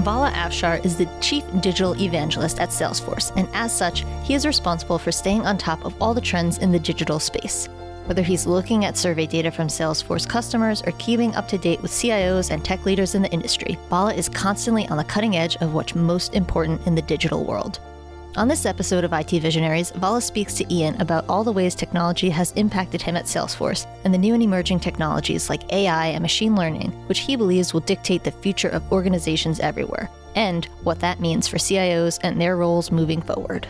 [0.00, 4.98] Vala Afshar is the chief digital evangelist at Salesforce, and as such, he is responsible
[4.98, 7.66] for staying on top of all the trends in the digital space.
[8.04, 11.90] Whether he's looking at survey data from Salesforce customers or keeping up to date with
[11.90, 15.74] CIOs and tech leaders in the industry, Vala is constantly on the cutting edge of
[15.74, 17.80] what's most important in the digital world.
[18.36, 22.28] On this episode of IT Visionaries, Vala speaks to Ian about all the ways technology
[22.28, 26.54] has impacted him at Salesforce and the new and emerging technologies like AI and machine
[26.54, 31.48] learning, which he believes will dictate the future of organizations everywhere, and what that means
[31.48, 33.66] for CIOs and their roles moving forward.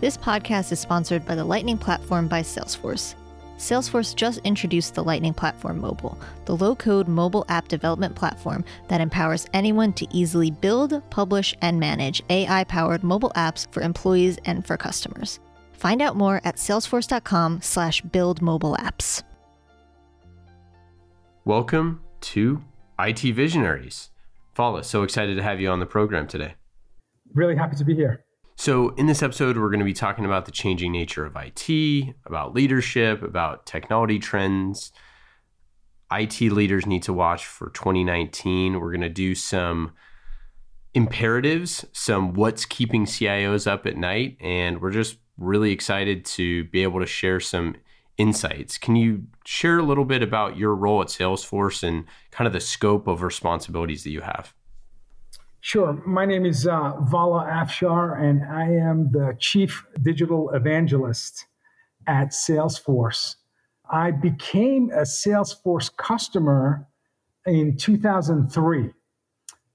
[0.00, 3.14] This podcast is sponsored by the Lightning Platform by Salesforce.
[3.56, 9.00] Salesforce just introduced the Lightning Platform Mobile, the low code mobile app development platform that
[9.00, 14.66] empowers anyone to easily build, publish, and manage AI powered mobile apps for employees and
[14.66, 15.40] for customers.
[15.72, 19.22] Find out more at salesforce.com slash build mobile apps.
[21.46, 22.62] Welcome to
[22.98, 24.10] IT Visionaries.
[24.54, 26.56] Vala, so excited to have you on the program today.
[27.32, 28.25] Really happy to be here.
[28.58, 32.14] So, in this episode, we're going to be talking about the changing nature of IT,
[32.24, 34.92] about leadership, about technology trends.
[36.10, 38.80] IT leaders need to watch for 2019.
[38.80, 39.92] We're going to do some
[40.94, 46.82] imperatives, some what's keeping CIOs up at night, and we're just really excited to be
[46.82, 47.76] able to share some
[48.16, 48.78] insights.
[48.78, 52.60] Can you share a little bit about your role at Salesforce and kind of the
[52.60, 54.54] scope of responsibilities that you have?
[55.66, 56.00] Sure.
[56.06, 61.44] My name is uh, Vala Afshar, and I am the Chief Digital Evangelist
[62.06, 63.34] at Salesforce.
[63.90, 66.86] I became a Salesforce customer
[67.46, 68.92] in 2003,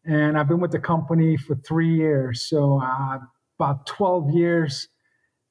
[0.06, 2.47] and I've been with the company for three years.
[2.47, 3.17] So, uh,
[3.59, 4.88] about 12 years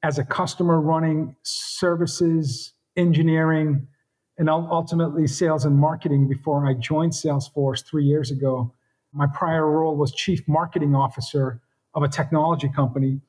[0.01, 3.85] as a customer running services, engineering,
[4.39, 8.73] and ultimately sales and marketing before I joined Salesforce three years ago.
[9.13, 11.61] My prior role was chief marketing officer
[11.93, 13.21] of a technology company.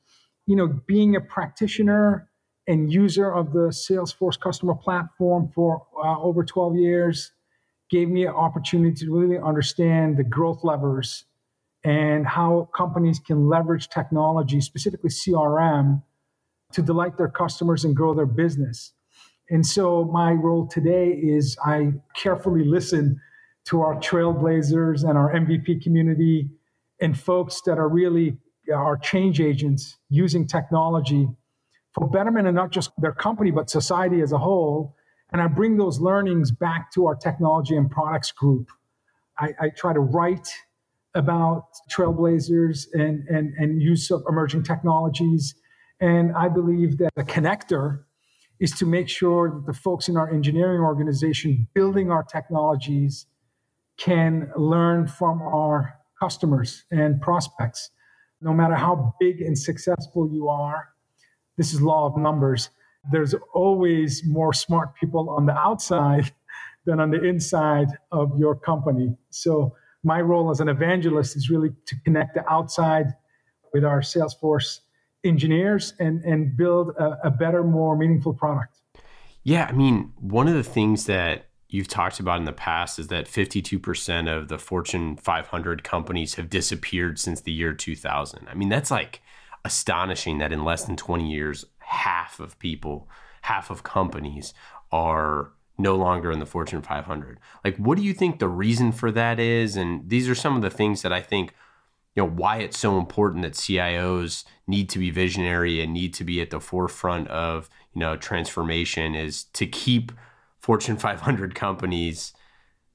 [0.45, 2.29] You know, being a practitioner
[2.67, 7.31] and user of the Salesforce customer platform for uh, over 12 years
[7.89, 11.25] gave me an opportunity to really understand the growth levers
[11.83, 16.01] and how companies can leverage technology, specifically CRM,
[16.71, 18.93] to delight their customers and grow their business.
[19.49, 23.19] And so my role today is I carefully listen
[23.65, 26.49] to our trailblazers and our MVP community
[26.99, 28.37] and folks that are really
[28.69, 31.27] uh, our change agents using technology
[31.93, 34.95] for betterment and not just their company, but society as a whole.
[35.31, 38.69] And I bring those learnings back to our technology and products group.
[39.37, 40.47] I, I try to write
[41.15, 45.55] about trailblazers and, and, and use of emerging technologies.
[45.99, 48.03] And I believe that the connector
[48.59, 53.25] is to make sure that the folks in our engineering organization building our technologies
[53.97, 57.91] can learn from our customers and prospects.
[58.41, 60.89] No matter how big and successful you are,
[61.57, 62.69] this is law of numbers.
[63.11, 66.31] There's always more smart people on the outside
[66.85, 69.15] than on the inside of your company.
[69.29, 73.13] So my role as an evangelist is really to connect the outside
[73.73, 74.79] with our Salesforce
[75.23, 78.79] engineers and, and build a, a better, more meaningful product.
[79.43, 83.07] Yeah, I mean, one of the things that you've talked about in the past is
[83.07, 88.47] that 52% of the Fortune 500 companies have disappeared since the year 2000.
[88.47, 89.23] I mean, that's like
[89.65, 93.09] astonishing that in less than 20 years, half of people,
[93.41, 94.53] half of companies
[94.91, 97.39] are no longer in the Fortune 500.
[97.65, 99.75] Like, what do you think the reason for that is?
[99.75, 101.55] And these are some of the things that I think,
[102.15, 106.23] you know, why it's so important that CIOs need to be visionary and need to
[106.23, 110.11] be at the forefront of, you know, transformation is to keep
[110.63, 112.31] Fortune 500 companies,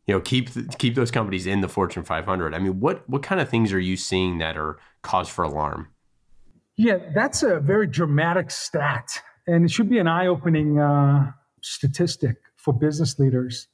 [0.06, 0.48] you know, keep
[0.78, 2.54] keep those companies in the Fortune 500.
[2.54, 5.88] I mean, what what kind of things are you seeing that are cause for alarm?
[6.76, 12.72] Yeah, that's a very dramatic stat, and it should be an eye-opening uh, statistic for
[12.72, 13.68] business leaders.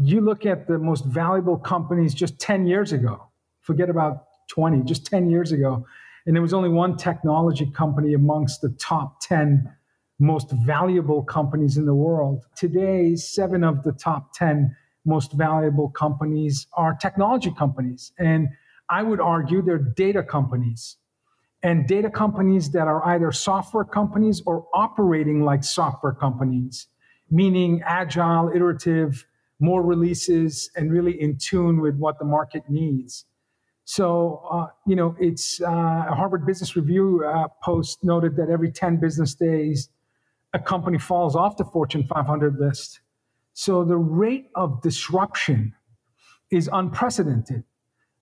[0.00, 3.28] You look at the most valuable companies just 10 years ago.
[3.60, 5.86] Forget about 20, just 10 years ago,
[6.26, 9.70] and there was only one technology company amongst the top 10
[10.18, 12.44] most valuable companies in the world.
[12.56, 14.74] Today, seven of the top 10
[15.04, 18.12] most valuable companies are technology companies.
[18.18, 18.48] And
[18.88, 20.96] I would argue they're data companies.
[21.62, 26.88] And data companies that are either software companies or operating like software companies,
[27.30, 29.26] meaning agile, iterative,
[29.60, 33.24] more releases, and really in tune with what the market needs.
[33.86, 35.66] So, uh, you know, it's uh,
[36.08, 39.88] a Harvard Business Review uh, post noted that every 10 business days,
[40.54, 43.00] a company falls off the Fortune 500 list.
[43.52, 45.74] So the rate of disruption
[46.50, 47.64] is unprecedented.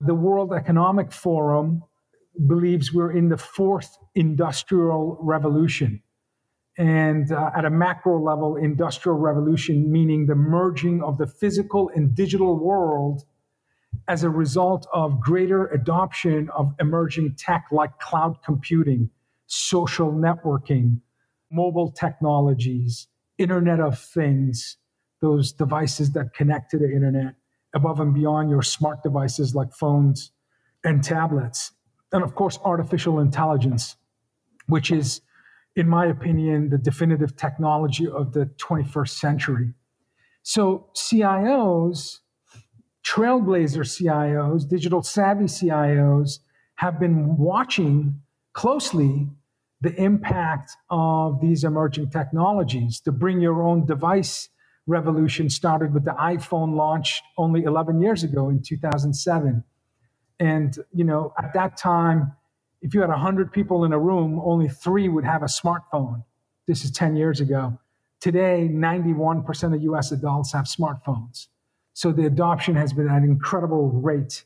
[0.00, 1.84] The World Economic Forum
[2.46, 6.02] believes we're in the fourth industrial revolution.
[6.78, 12.14] And uh, at a macro level, industrial revolution, meaning the merging of the physical and
[12.14, 13.24] digital world
[14.08, 19.10] as a result of greater adoption of emerging tech like cloud computing,
[19.46, 21.00] social networking,
[21.52, 23.08] mobile technologies,
[23.38, 24.78] Internet of Things,
[25.20, 27.34] those devices that connect to the internet
[27.74, 30.32] above and beyond your smart devices like phones
[30.84, 31.72] and tablets.
[32.12, 33.96] And of course, artificial intelligence,
[34.66, 35.20] which is,
[35.76, 39.74] in my opinion, the definitive technology of the 21st century.
[40.42, 42.18] So, CIOs,
[43.06, 46.40] trailblazer CIOs, digital savvy CIOs
[46.76, 48.20] have been watching
[48.52, 49.28] closely
[49.82, 53.02] the impact of these emerging technologies.
[53.04, 54.48] The bring your own device
[54.86, 59.64] revolution started with the iPhone launched only 11 years ago in 2007.
[60.38, 62.32] And, you know, at that time,
[62.80, 66.24] if you had 100 people in a room, only three would have a smartphone.
[66.66, 67.78] This is 10 years ago.
[68.20, 71.48] Today, 91% of US adults have smartphones.
[71.92, 74.44] So the adoption has been at an incredible rate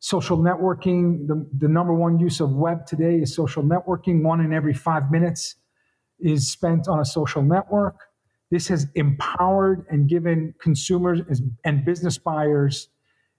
[0.00, 1.26] social networking.
[1.26, 4.22] The, the number one use of web today is social networking.
[4.22, 5.56] One in every five minutes
[6.20, 7.96] is spent on a social network.
[8.50, 11.20] This has empowered and given consumers
[11.64, 12.88] and business buyers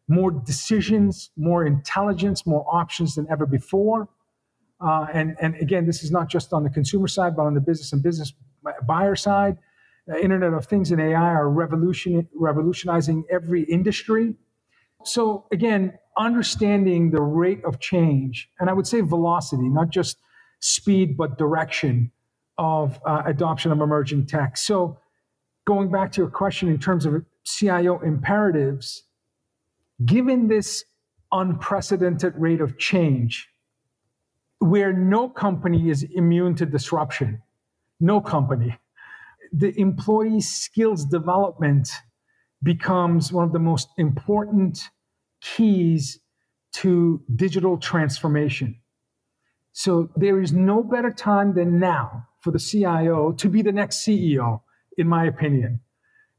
[0.10, 4.10] more decisions, more intelligence, more options than ever before.
[4.82, 7.62] Uh, and, and again, this is not just on the consumer side, but on the
[7.62, 8.34] business and business
[8.88, 9.58] buyer side.
[10.12, 14.34] Uh, Internet of Things and AI are revolution, revolutionizing every industry.
[15.04, 20.18] So again, understanding the rate of change, and I would say velocity, not just
[20.60, 22.12] speed, but direction
[22.58, 24.58] of uh, adoption of emerging tech.
[24.58, 25.00] So,
[25.66, 29.04] going back to your question in terms of CIO imperatives,
[30.06, 30.84] given this
[31.32, 33.48] unprecedented rate of change,
[34.60, 37.42] where no company is immune to disruption,
[38.02, 38.78] no company,
[39.54, 41.90] the employee skills development
[42.62, 44.90] becomes one of the most important
[45.42, 46.20] keys
[46.74, 48.80] to digital transformation.
[49.74, 54.06] So there is no better time than now for the CIO to be the next
[54.06, 54.62] CEO,
[54.98, 55.82] in my opinion.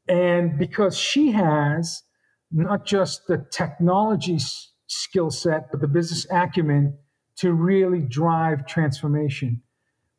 [0.09, 2.03] And because she has
[2.51, 6.99] not just the technology s- skill set, but the business acumen
[7.37, 9.63] to really drive transformation.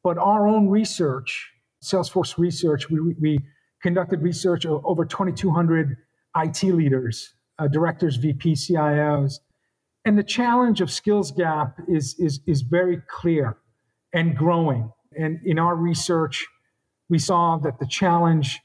[0.04, 1.52] But our own research,
[1.84, 3.40] Salesforce research, we, we
[3.82, 5.98] conducted research of over 2,200
[6.38, 9.40] IT leaders uh, directors, VP, CIOs.
[10.06, 13.58] And the challenge of skills gap is, is, is very clear
[14.14, 14.92] and growing.
[15.18, 16.48] And in our research,
[17.10, 18.62] we saw that the challenge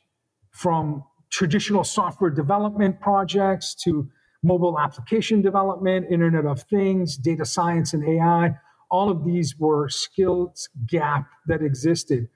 [0.52, 4.08] from traditional software development projects to
[4.42, 8.54] mobile application development, Internet of Things, data science, and AI,
[8.90, 12.28] all of these were skills gap that existed.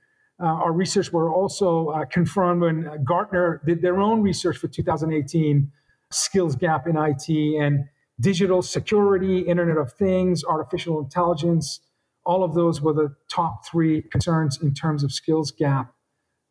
[0.43, 5.71] Uh, our research were also uh, confirmed when Gartner did their own research for 2018
[6.11, 7.85] skills gap in IT and
[8.21, 11.81] digital security, Internet of Things, artificial intelligence.
[12.25, 15.95] All of those were the top three concerns in terms of skills gap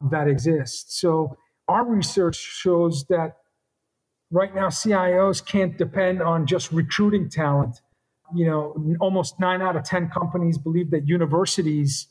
[0.10, 1.00] that exists.
[1.00, 3.38] So our research shows that
[4.32, 7.82] right now CIOs can't depend on just recruiting talent.
[8.34, 12.08] You know, almost nine out of 10 companies believe that universities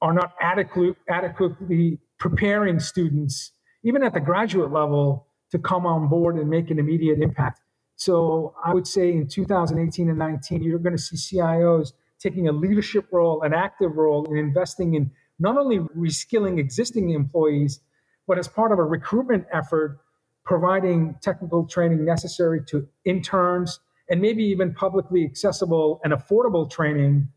[0.00, 3.52] are not adequate, adequately preparing students,
[3.84, 7.60] even at the graduate level, to come on board and make an immediate impact.
[7.96, 12.52] So I would say in 2018 and 19, you're going to see CIOs taking a
[12.52, 17.80] leadership role, an active role in investing in not only reskilling existing employees,
[18.26, 20.00] but as part of a recruitment effort,
[20.44, 23.78] providing technical training necessary to interns
[24.08, 27.28] and maybe even publicly accessible and affordable training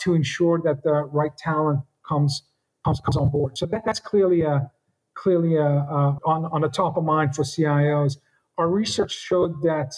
[0.00, 2.42] to ensure that the right talent comes
[2.84, 3.58] comes, comes on board.
[3.58, 4.70] So that, that's clearly a
[5.18, 8.18] clearly uh, uh, on, on the top of mind for CIOs.
[8.56, 9.94] Our research showed that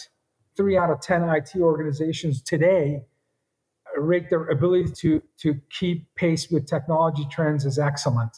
[0.57, 3.03] three out of 10 IT organizations today
[3.97, 8.37] rate their ability to, to keep pace with technology trends as excellent.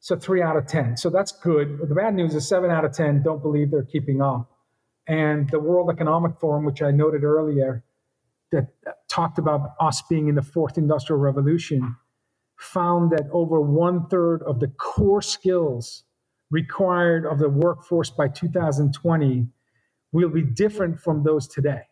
[0.00, 0.96] So three out of 10.
[0.96, 1.78] So that's good.
[1.78, 4.50] But the bad news is seven out of 10 don't believe they're keeping up.
[5.06, 7.84] And the World Economic Forum, which I noted earlier,
[8.52, 8.68] that
[9.08, 11.96] talked about us being in the fourth industrial revolution,
[12.56, 16.04] found that over one third of the core skills
[16.50, 19.46] required of the workforce by 2020
[20.12, 21.82] will be different from those today.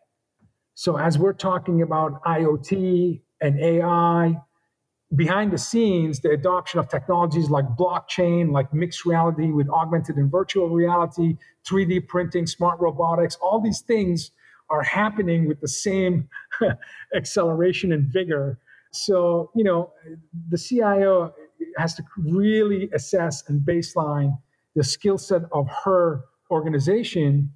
[0.73, 4.41] So, as we're talking about IoT and AI,
[5.15, 10.31] behind the scenes, the adoption of technologies like blockchain, like mixed reality with augmented and
[10.31, 14.31] virtual reality, 3D printing, smart robotics, all these things
[14.69, 16.27] are happening with the same
[17.15, 18.59] acceleration and vigor.
[18.91, 19.93] So, you know,
[20.49, 21.33] the CIO
[21.77, 24.37] has to really assess and baseline
[24.75, 27.51] the skill set of her organization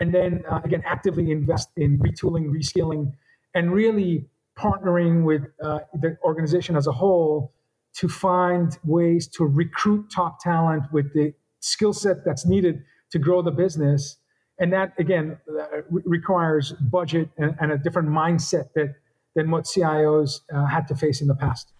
[0.00, 3.12] and then uh, again actively invest in retooling reskilling
[3.54, 4.26] and really
[4.58, 7.52] partnering with uh, the organization as a whole
[7.94, 13.40] to find ways to recruit top talent with the skill set that's needed to grow
[13.42, 14.16] the business.
[14.58, 18.94] And that again uh, re- requires budget and, and, a different mindset that
[19.34, 21.73] than what cios uh, had to face in the past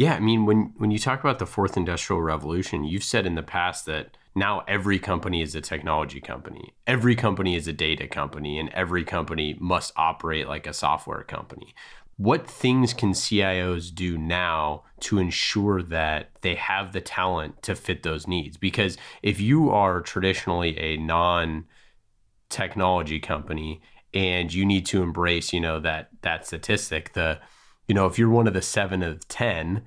[0.00, 3.34] yeah, I mean, when when you talk about the fourth industrial revolution, you've said in
[3.34, 8.08] the past that now every company is a technology company, every company is a data
[8.08, 11.74] company, and every company must operate like a software company.
[12.16, 18.02] What things can CIOs do now to ensure that they have the talent to fit
[18.02, 18.56] those needs?
[18.56, 21.66] Because if you are traditionally a non
[22.48, 23.82] technology company
[24.14, 27.38] and you need to embrace, you know, that that statistic, the
[27.90, 29.82] you know, if you're one of the seven of 10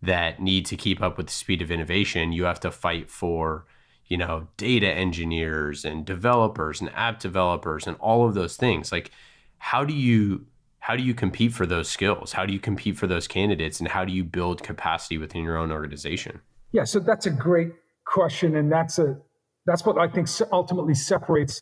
[0.00, 3.66] that need to keep up with the speed of innovation, you have to fight for,
[4.06, 8.92] you know, data engineers and developers and app developers and all of those things.
[8.92, 9.10] Like,
[9.58, 10.46] how do you
[10.78, 12.34] how do you compete for those skills?
[12.34, 15.56] How do you compete for those candidates and how do you build capacity within your
[15.56, 16.42] own organization?
[16.70, 17.72] Yeah, so that's a great
[18.06, 19.18] question and that's a
[19.66, 21.60] that's what I think ultimately separates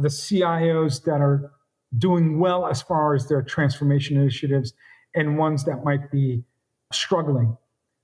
[0.00, 1.52] the CIOs that are
[1.98, 4.72] doing well as far as their transformation initiatives
[5.14, 6.44] and ones that might be
[6.92, 7.56] struggling.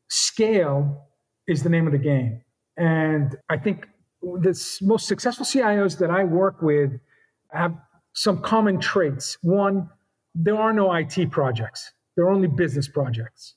[0.09, 1.07] Scale
[1.47, 2.43] is the name of the game.
[2.77, 3.87] And I think
[4.23, 6.93] the most successful CIOs that I work with
[7.51, 7.75] have
[8.13, 9.39] some common traits.
[9.43, 9.89] One,
[10.35, 13.55] there are no IT projects, there are only business projects.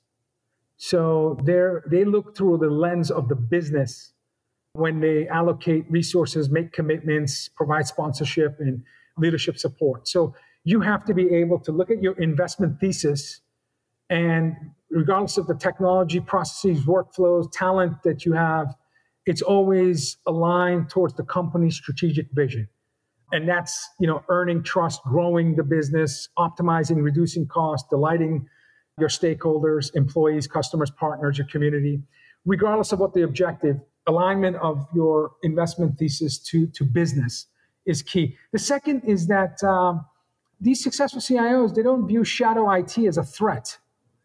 [0.76, 4.14] So they're, they look through the lens of the business
[4.72, 8.82] when they allocate resources, make commitments, provide sponsorship and
[9.18, 10.08] leadership support.
[10.08, 13.40] So you have to be able to look at your investment thesis
[14.10, 14.56] and
[14.90, 18.74] regardless of the technology, processes, workflows, talent that you have,
[19.24, 22.68] it's always aligned towards the company's strategic vision.
[23.32, 28.46] And that's, you know, earning trust, growing the business, optimizing, reducing costs, delighting
[28.98, 32.02] your stakeholders, employees, customers, partners, your community,
[32.44, 33.76] regardless of what the objective,
[34.08, 37.46] alignment of your investment thesis to, to business
[37.86, 38.36] is key.
[38.52, 40.04] The second is that um,
[40.60, 43.78] these successful CIOs, they don't view shadow IT as a threat.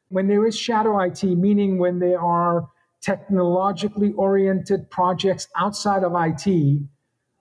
[0.10, 2.68] When there is shadow IT, meaning when there are
[3.02, 6.82] technologically oriented projects outside of IT,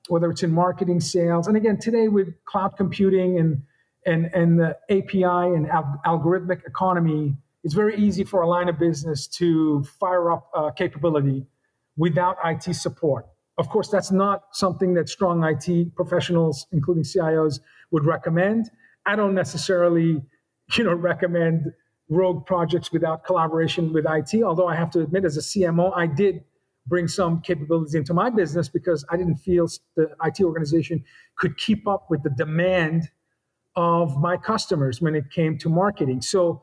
[0.09, 3.63] whether it's in marketing, sales, and again, today with cloud computing and
[4.07, 8.79] and, and the API and al- algorithmic economy, it's very easy for a line of
[8.79, 11.47] business to fire up a capability
[11.97, 13.27] without IT support.
[13.57, 17.61] Of course, that's not something that strong IT professionals, including CIOs,
[17.93, 18.71] would recommend.
[19.07, 20.23] I don't necessarily,
[20.77, 21.73] you know, recommend
[22.09, 24.43] rogue projects without collaboration with IT.
[24.43, 26.45] Although I have to admit, as a CMO, I did
[26.87, 31.03] bring some capabilities into my business because I didn't feel the IT organization
[31.37, 33.09] could keep up with the demand
[33.77, 36.21] of my customers when it came to marketing.
[36.21, 36.63] So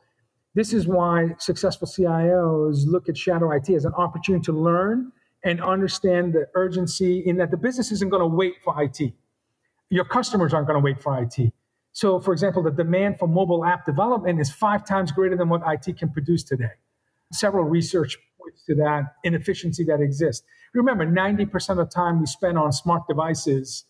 [0.53, 5.11] this is why successful CIOs look at shadow IT as an opportunity to learn
[5.43, 9.13] and understand the urgency in that the business isn't going to wait for IT.
[9.89, 11.51] Your customers aren't going to wait for IT.
[11.93, 15.61] So, for example, the demand for mobile app development is five times greater than what
[15.65, 16.71] IT can produce today.
[17.33, 20.45] Several research points to that inefficiency that exists.
[20.73, 23.85] Remember, 90% of the time we spend on smart devices,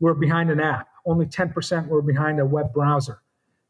[0.00, 0.88] we're behind an app.
[1.06, 3.20] Only 10% we're behind a web browser.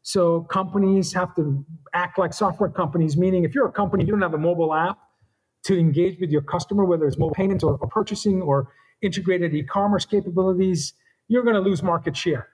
[0.01, 4.21] So companies have to act like software companies, meaning if you're a company, you don't
[4.21, 4.97] have a mobile app
[5.63, 8.67] to engage with your customer, whether it's mobile payments or, or purchasing or
[9.01, 10.93] integrated e-commerce capabilities,
[11.27, 12.49] you're going to lose market share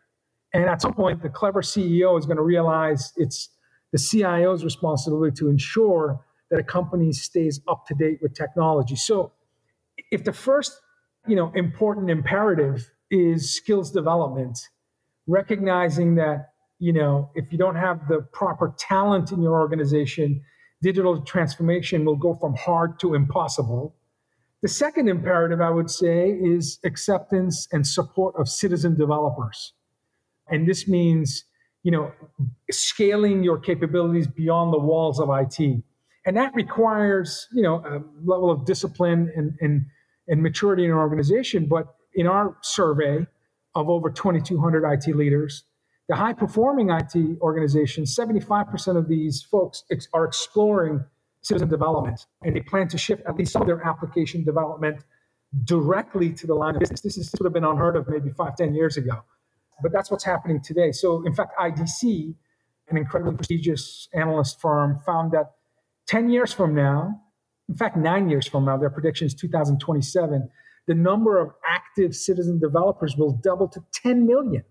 [0.54, 3.50] and at some point, the clever CEO is going to realize it's
[3.92, 8.96] the CIO's responsibility to ensure that a company stays up to date with technology.
[8.96, 9.32] So,
[10.12, 10.82] if the first,
[11.28, 14.58] you know, important imperative is skills development,
[15.28, 20.42] recognizing that you know if you don't have the proper talent in your organization,
[20.82, 23.96] digital transformation will go from hard to impossible.
[24.62, 29.74] The second imperative, I would say, is acceptance and support of citizen developers
[30.52, 31.46] and this means,
[31.84, 32.12] you know,
[32.70, 35.84] scaling your capabilities beyond the walls of IT.
[36.26, 39.86] And that requires, you know, a level of discipline and, and,
[40.28, 41.66] and maturity in an organization.
[41.66, 43.26] But in our survey
[43.74, 45.64] of over 2,200 IT leaders,
[46.10, 51.04] the high performing IT organizations, 75% of these folks ex- are exploring
[51.42, 55.04] citizen development and they plan to shift at least some of their application development
[55.64, 57.02] directly to the line of business.
[57.02, 59.24] This, is, this would have been unheard of maybe five, ten years ago
[59.82, 60.92] but that's what's happening today.
[60.92, 62.34] So, in fact, IDC,
[62.90, 65.52] an incredibly prestigious analyst firm, found that
[66.08, 67.22] 10 years from now,
[67.70, 70.50] in fact, nine years from now, their prediction is 2027,
[70.88, 74.64] the number of active citizen developers will double to 10 million.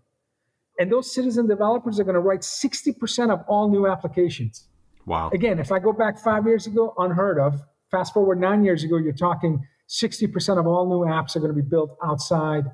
[0.78, 4.66] And those citizen developers are going to write 60% of all new applications.
[5.06, 5.30] Wow.
[5.32, 7.62] Again, if I go back five years ago, unheard of.
[7.90, 11.60] Fast forward nine years ago, you're talking 60% of all new apps are going to
[11.60, 12.64] be built outside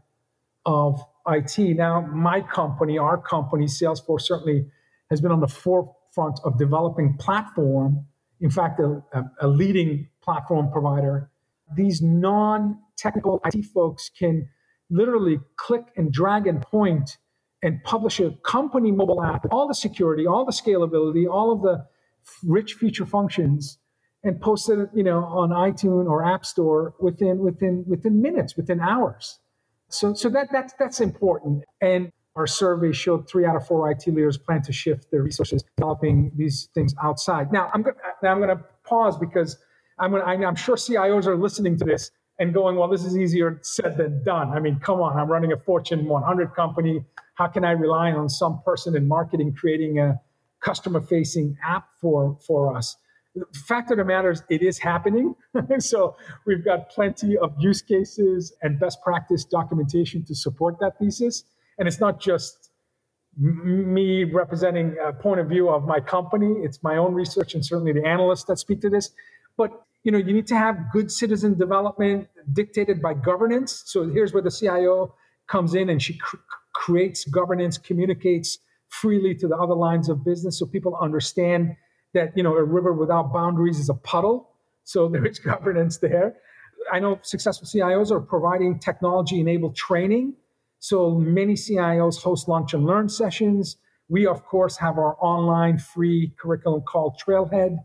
[0.66, 1.58] of IT.
[1.76, 4.66] Now, my company, our company, Salesforce, certainly
[5.10, 8.06] has been on the forefront of developing platform.
[8.40, 9.02] In fact, a,
[9.40, 11.30] a leading platform provider.
[11.74, 14.48] These non-technical IT folks can
[14.90, 17.18] literally click and drag and point
[17.62, 21.86] and publish a company mobile app, all the security, all the scalability, all of the
[22.44, 23.78] rich feature functions
[24.22, 28.80] and post it, you know, on iTunes or App Store within within within minutes, within
[28.80, 29.38] hours.
[29.88, 31.64] So so that that's that's important.
[31.80, 35.64] And our survey showed three out of four IT leaders plan to shift their resources
[35.76, 37.50] developing these things outside.
[37.52, 39.56] Now I'm going now I'm going to pause because
[39.98, 43.58] I'm gonna, I'm sure CIOs are listening to this and going, well, this is easier
[43.62, 44.50] said than done.
[44.50, 47.02] I mean, come on, I'm running a Fortune 100 company.
[47.34, 50.20] How can I rely on some person in marketing creating a
[50.60, 52.96] customer facing app for for us?
[53.36, 55.34] The fact of the matter is it is happening.
[55.78, 56.16] So
[56.46, 61.44] we've got plenty of use cases and best practice documentation to support that thesis.
[61.78, 62.70] And it's not just
[63.36, 66.52] me representing a point of view of my company.
[66.62, 69.10] It's my own research and certainly the analysts that speak to this.
[69.56, 69.70] But
[70.02, 73.82] you know you need to have good citizen development dictated by governance.
[73.86, 75.14] So here's where the cio
[75.46, 76.36] comes in and she cr-
[76.74, 81.76] creates governance communicates freely to the other lines of business so people understand
[82.16, 84.50] that you know a river without boundaries is a puddle.
[84.84, 86.34] So there is governance there.
[86.92, 90.34] I know successful CIOs are providing technology-enabled training.
[90.78, 93.76] So many CIOs host lunch and learn sessions.
[94.08, 97.78] We of course have our online free curriculum called Trailhead.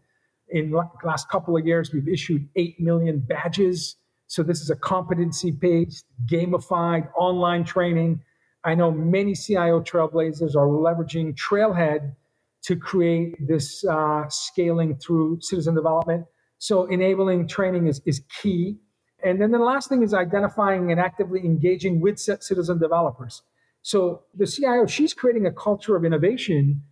[0.50, 3.96] In the last couple of years, we've issued eight million badges.
[4.28, 8.22] So this is a competency-based, gamified online training.
[8.64, 12.16] I know many CIO trailblazers are leveraging Trailhead
[12.64, 16.26] to create this uh, scaling through citizen development.
[16.60, 18.78] So enabling training is, is key.
[19.24, 23.42] And then the last thing is identifying and actively engaging with citizen developers.
[23.82, 26.84] So the CIO, she's creating a culture of innovation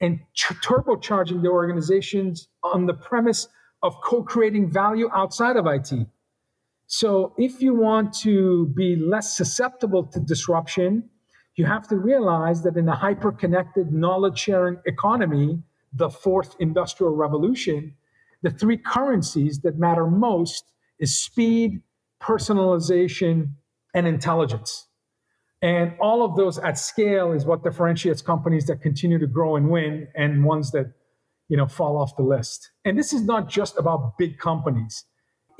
[0.00, 3.48] and t- turbocharging the organizations on the premise
[3.82, 5.92] of co-creating value outside of IT.
[6.86, 11.08] So if you want to be less susceptible to disruption,
[11.56, 15.62] you have to realize that in a hyper connected knowledge sharing economy,
[15.92, 17.94] the fourth industrial revolution,
[18.42, 20.64] the three currencies that matter most
[20.98, 21.82] is speed,
[22.20, 23.50] personalization,
[23.94, 24.88] and intelligence.
[25.60, 29.70] And all of those at scale is what differentiates companies that continue to grow and
[29.70, 30.92] win and ones that
[31.48, 32.70] you know fall off the list.
[32.84, 35.04] And this is not just about big companies.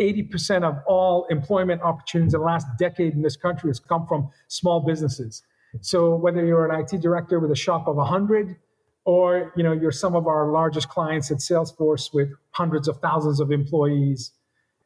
[0.00, 4.31] 80% of all employment opportunities in the last decade in this country has come from
[4.48, 5.42] small businesses.
[5.80, 8.56] So whether you're an IT director with a shop of 100
[9.04, 13.40] or you know you're some of our largest clients at Salesforce with hundreds of thousands
[13.40, 14.32] of employees,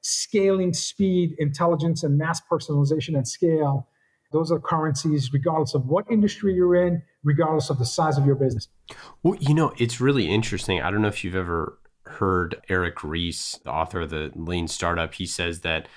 [0.00, 3.88] scaling speed, intelligence and mass personalization at scale,
[4.32, 8.34] those are currencies regardless of what industry you're in, regardless of the size of your
[8.34, 8.68] business.
[9.22, 10.80] Well, you know, it's really interesting.
[10.80, 15.12] I don't know if you've ever heard Eric Ries, the author of the Lean Startup,
[15.12, 15.88] he says that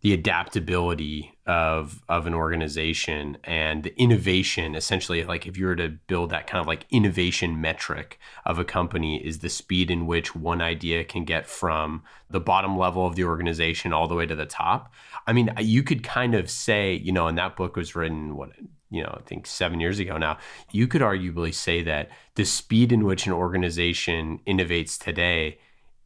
[0.00, 5.88] the adaptability of of an organization and the innovation essentially like if you were to
[5.88, 10.36] build that kind of like innovation metric of a company is the speed in which
[10.36, 14.36] one idea can get from the bottom level of the organization all the way to
[14.36, 14.92] the top.
[15.26, 18.50] I mean you could kind of say you know and that book was written what
[18.90, 20.36] you know i think 7 years ago now.
[20.70, 25.58] You could arguably say that the speed in which an organization innovates today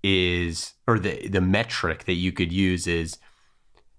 [0.05, 3.19] is or the the metric that you could use is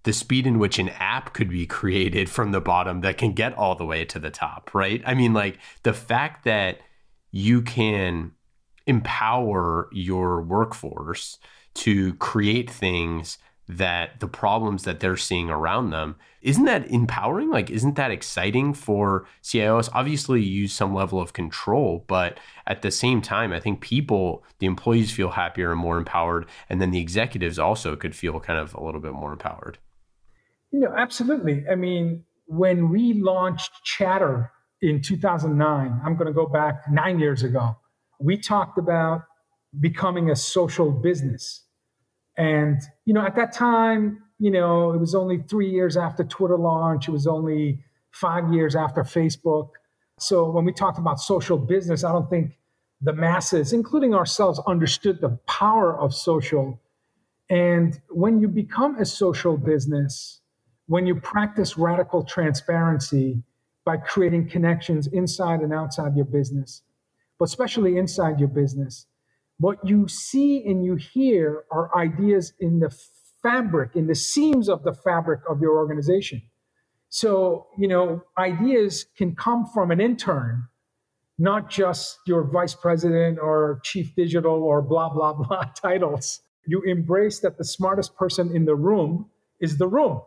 [0.03, 3.53] the speed in which an app could be created from the bottom that can get
[3.53, 5.01] all the way to the top, right?
[5.05, 6.79] I mean, like the fact that
[7.31, 8.33] you can
[8.85, 11.39] empower your workforce
[11.73, 13.37] to create things
[13.67, 17.49] that the problems that they're seeing around them isn't that empowering?
[17.49, 22.37] Like isn't that exciting for cios obviously you use some level of control but
[22.67, 26.81] at the same time i think people the employees feel happier and more empowered and
[26.81, 29.77] then the executives also could feel kind of a little bit more empowered
[30.73, 31.63] you know, absolutely.
[31.71, 37.43] I mean, when we launched Chatter in 2009, I'm going to go back nine years
[37.43, 37.77] ago,
[38.19, 39.21] we talked about
[39.79, 41.63] becoming a social business.
[42.37, 46.57] And, you know, at that time, you know, it was only three years after Twitter
[46.57, 49.69] launch, it was only five years after Facebook.
[50.19, 52.57] So when we talked about social business, I don't think
[52.99, 56.81] the masses, including ourselves, understood the power of social.
[57.49, 60.39] And when you become a social business,
[60.87, 63.43] when you practice radical transparency
[63.85, 66.83] by creating connections inside and outside your business,
[67.39, 69.07] but especially inside your business,
[69.59, 72.95] what you see and you hear are ideas in the
[73.43, 76.41] fabric, in the seams of the fabric of your organization.
[77.09, 80.65] So, you know, ideas can come from an intern,
[81.39, 86.41] not just your vice president or chief digital or blah, blah, blah titles.
[86.67, 89.29] You embrace that the smartest person in the room
[89.61, 90.21] is the room.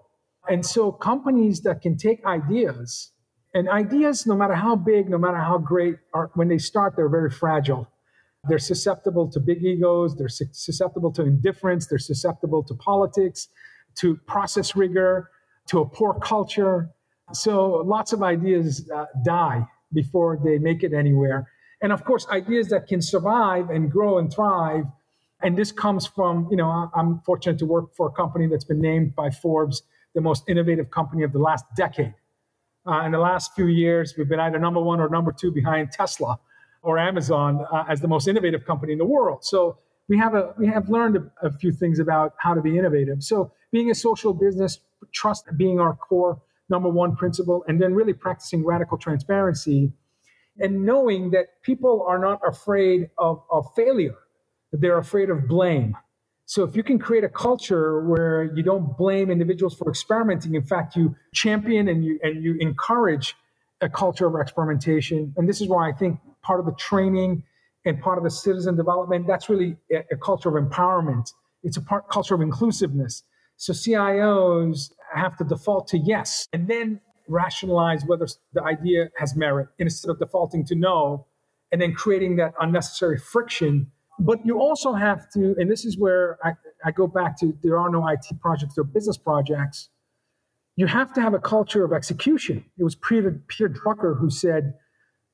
[0.48, 3.12] And so, companies that can take ideas,
[3.54, 7.09] and ideas, no matter how big, no matter how great, are when they start, they're
[7.09, 7.88] very fragile
[8.48, 13.48] they're susceptible to big egos, they're susceptible to indifference, they're susceptible to politics,
[13.96, 15.30] to process rigor,
[15.68, 16.90] to a poor culture.
[17.32, 21.50] So lots of ideas uh, die before they make it anywhere.
[21.82, 24.85] And of course, ideas that can survive and grow and thrive.
[25.42, 28.80] And this comes from, you know, I'm fortunate to work for a company that's been
[28.80, 29.82] named by Forbes
[30.16, 32.14] the most innovative company of the last decade.
[32.88, 35.92] Uh, in the last few years, we've been either number one or number two behind
[35.92, 36.40] Tesla
[36.83, 39.44] or Amazon uh, as the most innovative company in the world.
[39.44, 42.79] So we have a we have learned a, a, few things about how to be
[42.79, 43.22] innovative.
[43.22, 44.79] So being a social business,
[45.12, 49.92] trust being our core number one principle, and then really practicing radical transparency,
[50.59, 54.16] and knowing that people are not afraid of, of failure,
[54.72, 55.94] they're afraid of blame.
[56.46, 60.62] So if you can create a culture where you don't blame individuals for experimenting, in
[60.62, 63.35] fact, you champion and you and you encourage
[63.80, 65.35] a culture of experimentation.
[65.37, 67.42] And this is why I think part of the training
[67.85, 69.26] and part of the citizen development.
[69.26, 71.32] That's really a, a culture of empowerment.
[71.64, 73.24] It's a part culture of inclusiveness.
[73.56, 79.68] So CIOs have to default to yes, and then rationalize whether the idea has merit
[79.78, 81.26] instead of defaulting to no,
[81.72, 83.90] and then creating that unnecessary friction.
[84.18, 86.52] But you also have to, and this is where I,
[86.85, 89.90] I go back to there are no IT projects, or business projects.
[90.76, 92.64] You have to have a culture of execution.
[92.79, 94.74] It was Peter, Peter Drucker who said,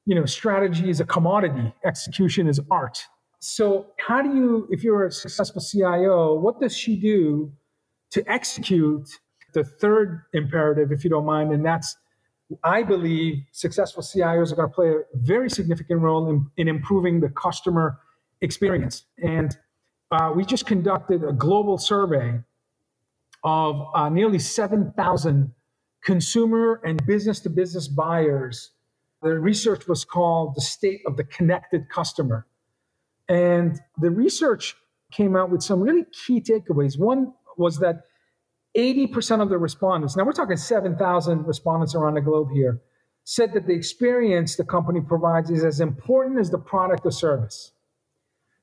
[0.05, 2.99] you know, strategy is a commodity, execution is art.
[3.39, 7.53] So, how do you, if you're a successful CIO, what does she do
[8.11, 9.09] to execute
[9.53, 11.53] the third imperative, if you don't mind?
[11.53, 11.97] And that's,
[12.63, 17.21] I believe, successful CIOs are going to play a very significant role in, in improving
[17.21, 17.99] the customer
[18.43, 19.05] experience.
[19.19, 19.57] And
[20.11, 22.41] uh, we just conducted a global survey
[23.45, 25.53] of uh, nearly 7,000
[26.05, 28.73] consumer and business to business buyers
[29.23, 32.47] the research was called The State of the Connected Customer.
[33.29, 34.75] And the research
[35.13, 36.99] came out with some really key takeaways.
[36.99, 38.03] One was that
[38.77, 42.81] 80% of the respondents, now we're talking 7,000 respondents around the globe here,
[43.23, 47.73] said that the experience the company provides is as important as the product or service.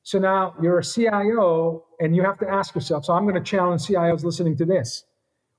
[0.09, 3.41] So now you're a CIO and you have to ask yourself so I'm going to
[3.41, 5.03] challenge CIOs listening to this.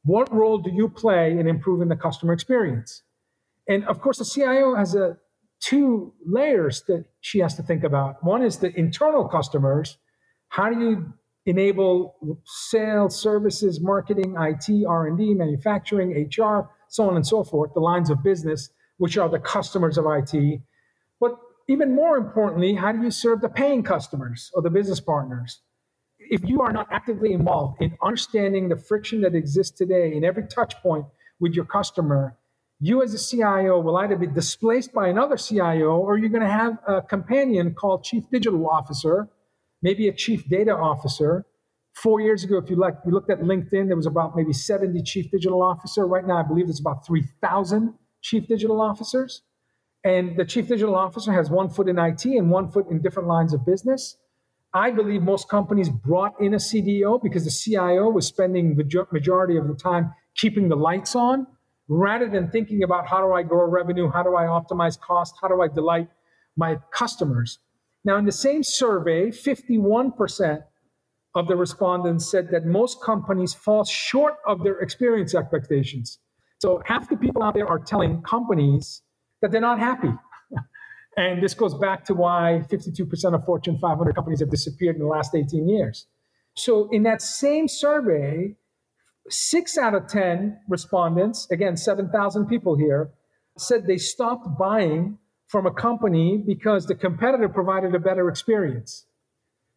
[0.03, 3.05] What role do you play in improving the customer experience?
[3.69, 5.19] And of course, the CIO has a
[5.61, 8.25] two layers that she has to think about.
[8.25, 9.99] One is the internal customers.
[10.49, 11.13] How do you
[11.47, 18.11] enable sales, services, marketing, IT, R&D, manufacturing, HR, so on and so forth, the lines
[18.11, 20.61] of business, which are the customers of IT.
[21.21, 21.39] But
[21.71, 25.61] even more importantly, how do you serve the paying customers or the business partners?
[26.19, 30.49] If you are not actively involved in understanding the friction that exists today in every
[30.49, 31.07] touch point
[31.39, 32.37] with your customer,
[32.81, 36.51] you as a CIO will either be displaced by another CIO or you're going to
[36.51, 39.29] have a companion called Chief Digital Officer,
[39.81, 41.47] maybe a Chief Data Officer.
[41.95, 45.03] Four years ago, if you like, you looked at LinkedIn, there was about maybe 70
[45.05, 46.05] Chief Digital Officer.
[46.05, 49.43] Right now, I believe there's about 3,000 Chief Digital Officers.
[50.05, 53.29] And the Chief Digital Officer has one foot in IT and one foot in different
[53.29, 54.17] lines of business.
[54.73, 59.57] I believe most companies brought in a CDO because the CIO was spending the majority
[59.57, 61.47] of the time keeping the lights on
[61.89, 65.49] rather than thinking about how do I grow revenue, how do I optimize cost, how
[65.49, 66.09] do I delight
[66.57, 67.59] my customers.
[68.05, 70.63] Now, in the same survey, 51%
[71.35, 76.19] of the respondents said that most companies fall short of their experience expectations.
[76.61, 79.03] So half the people out there are telling companies
[79.43, 80.13] that they're not happy.
[81.17, 85.09] and this goes back to why 52% of Fortune 500 companies have disappeared in the
[85.09, 86.07] last 18 years.
[86.55, 88.57] So in that same survey,
[89.31, 93.11] Six out of 10 respondents, again, 7,000 people here,
[93.57, 99.07] said they stopped buying from a company because the competitor provided a better experience.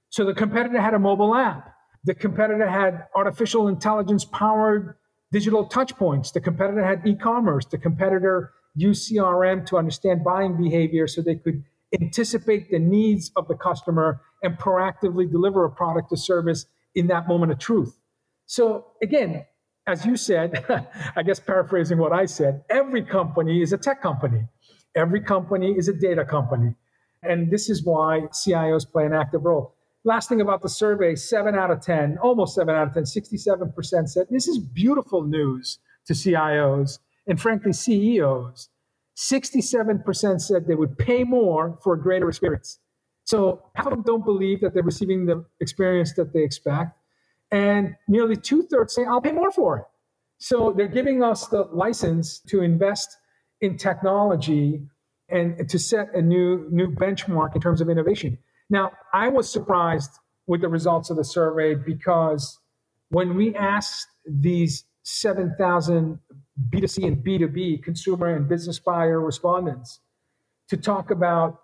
[0.09, 1.71] So the competitor had a mobile app.
[2.03, 4.95] The competitor had artificial intelligence powered
[5.31, 6.33] digital touchpoints.
[6.33, 7.65] The competitor had e commerce.
[7.65, 11.63] The competitor use CRM to understand buying behavior so they could
[12.01, 17.27] anticipate the needs of the customer and proactively deliver a product or service in that
[17.27, 17.97] moment of truth.
[18.45, 19.45] So, again,
[19.87, 20.65] as you said,
[21.15, 24.43] I guess paraphrasing what I said, every company is a tech company,
[24.95, 26.73] every company is a data company.
[27.21, 29.75] And this is why CIOs play an active role.
[30.03, 34.09] Last thing about the survey seven out of 10, almost seven out of 10, 67%
[34.09, 38.69] said this is beautiful news to CIOs and frankly CEOs.
[39.17, 42.79] 67% said they would pay more for a greater experience.
[43.25, 46.97] So half of them don't believe that they're receiving the experience that they expect.
[47.51, 49.85] And nearly two thirds say, I'll pay more for it.
[50.39, 53.15] So they're giving us the license to invest
[53.61, 54.81] in technology
[55.29, 58.37] and to set a new, new benchmark in terms of innovation.
[58.69, 60.11] Now, I was surprised
[60.47, 62.59] with the results of the survey because
[63.09, 66.19] when we asked these 7,000
[66.69, 69.99] B2C and B2B consumer and business buyer respondents
[70.69, 71.59] to talk about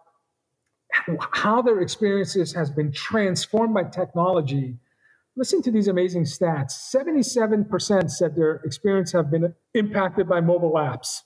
[1.31, 4.77] how their experiences has been transformed by technology.
[5.35, 6.71] Listen to these amazing stats.
[6.93, 11.21] 77% said their experience have been impacted by mobile apps.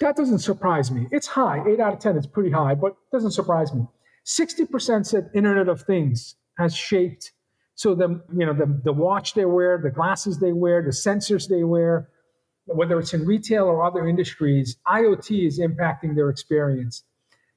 [0.00, 1.06] That doesn't surprise me.
[1.12, 1.62] It's high.
[1.66, 3.86] 8 out of 10 is pretty high, but doesn't surprise me.
[4.26, 7.32] 60% said Internet of Things has shaped
[7.74, 11.48] so the you know the, the watch they wear, the glasses they wear, the sensors
[11.48, 12.08] they wear,
[12.66, 17.04] whether it's in retail or other industries, IoT is impacting their experience.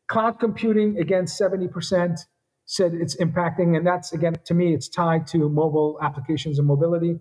[0.08, 2.20] Cloud computing, again, 70%
[2.66, 7.18] said it's impacting, and that's again to me, it's tied to mobile applications and mobility.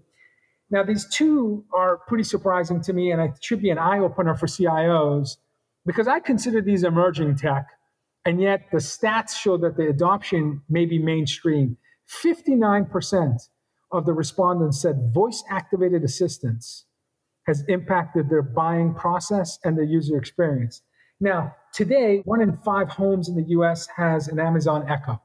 [0.71, 4.35] Now, these two are pretty surprising to me, and it should be an eye opener
[4.35, 5.37] for CIOs
[5.85, 7.69] because I consider these emerging tech,
[8.25, 11.77] and yet the stats show that the adoption may be mainstream.
[12.25, 13.49] 59%
[13.93, 16.87] of the respondents said voice activated assistance
[17.47, 20.83] has impacted their buying process and their user experience.
[21.21, 25.23] Now, today, one in five homes in the US has an Amazon Echo,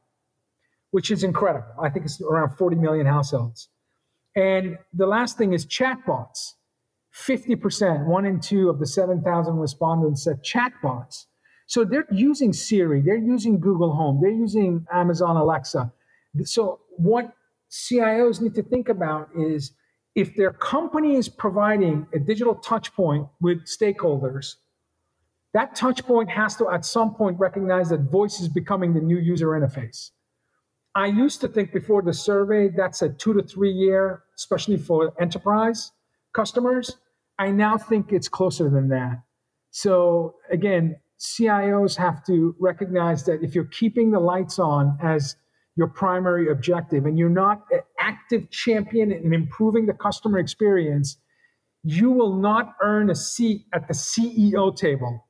[0.92, 1.74] which is incredible.
[1.82, 3.70] I think it's around 40 million households.
[4.36, 6.54] And the last thing is chatbots.
[7.14, 11.26] 50%, one in two of the 7,000 respondents said chatbots.
[11.68, 15.92] So they're using Siri, they're using Google Home, they're using Amazon Alexa.
[16.44, 17.34] So, what
[17.70, 19.74] CIOs need to think about is
[20.16, 24.56] if their company is providing a digital touch point with stakeholders,
[25.54, 29.18] that touch point has to at some point recognize that voice is becoming the new
[29.18, 30.12] user interface.
[30.96, 35.14] I used to think before the survey that's a two to three year, especially for
[35.20, 35.92] enterprise
[36.34, 36.98] customers.
[37.40, 39.22] I now think it's closer than that.
[39.72, 45.36] So again, CIOs have to recognize that if you're keeping the lights on as
[45.76, 51.18] your primary objective and you're not an active champion in improving the customer experience,
[51.84, 55.28] you will not earn a seat at the CEO table.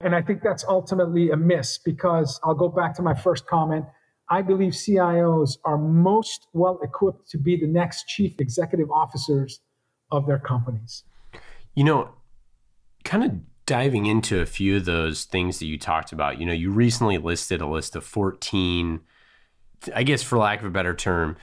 [0.00, 3.84] And I think that's ultimately a miss because I'll go back to my first comment.
[4.30, 9.60] I believe CIOs are most well equipped to be the next chief executive officers
[10.10, 11.04] of their companies.
[11.74, 12.10] You know,
[13.04, 13.32] kind of
[13.66, 17.18] diving into a few of those things that you talked about, you know, you recently
[17.18, 19.00] listed a list of 14
[19.94, 21.36] I guess for lack of a better term,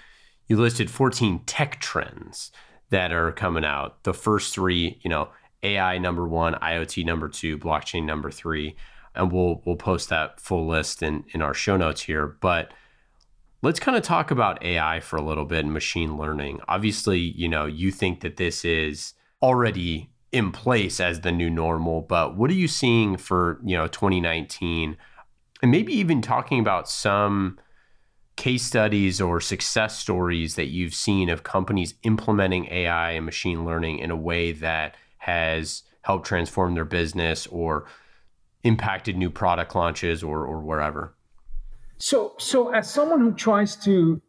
[0.48, 2.52] you listed 14 tech trends
[2.90, 4.04] that are coming out.
[4.04, 5.30] The first three, you know,
[5.64, 8.76] AI number one, IoT number two, blockchain number three.
[9.16, 12.28] And we'll we'll post that full list in, in our show notes here.
[12.28, 12.74] But
[13.62, 16.60] let's kind of talk about AI for a little bit and machine learning.
[16.68, 22.02] Obviously, you know, you think that this is already in place as the new normal,
[22.02, 24.98] but what are you seeing for, you know, 2019?
[25.62, 27.60] And maybe even talking about some
[28.36, 34.00] case studies or success stories that you've seen of companies implementing AI and machine learning
[34.00, 37.86] in a way that has helped transform their business or
[38.64, 41.14] impacted new product launches or, or wherever?
[41.98, 44.22] So, so as someone who tries to,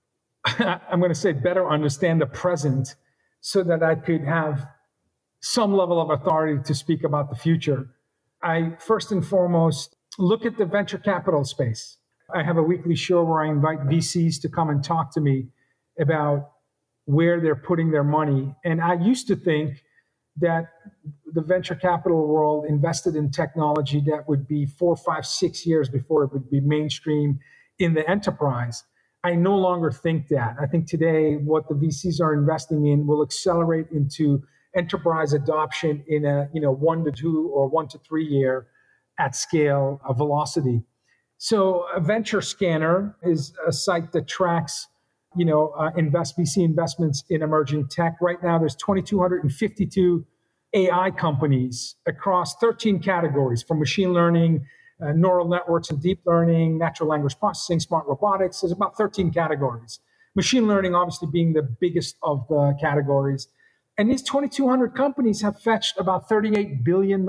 [0.44, 2.96] I'm going to say, better understand the present
[3.40, 4.66] so that I could have
[5.40, 7.88] some level of authority to speak about the future,
[8.42, 11.98] I first and foremost look at the venture capital space.
[12.34, 15.48] I have a weekly show where I invite VCs to come and talk to me
[15.98, 16.52] about
[17.04, 18.54] where they're putting their money.
[18.64, 19.82] And I used to think
[20.36, 20.66] that
[21.32, 26.24] the venture capital world invested in technology that would be four, five, six years before
[26.24, 27.38] it would be mainstream
[27.78, 28.84] in the enterprise.
[29.22, 30.56] I no longer think that.
[30.60, 34.42] I think today what the VCs are investing in will accelerate into
[34.74, 38.68] enterprise adoption in a you know one to two or one to three year
[39.18, 40.82] at scale of velocity.
[41.42, 44.88] So a venture scanner is a site that tracks,
[45.34, 48.18] you know, uh, invest VC investments in emerging tech.
[48.20, 50.26] Right now, there's 2,252
[50.74, 54.66] AI companies across 13 categories from machine learning,
[55.00, 58.60] uh, neural networks and deep learning, natural language processing, smart robotics.
[58.60, 60.00] There's about 13 categories.
[60.34, 63.48] Machine learning, obviously, being the biggest of the categories.
[63.96, 67.26] And these 2,200 companies have fetched about $38 billion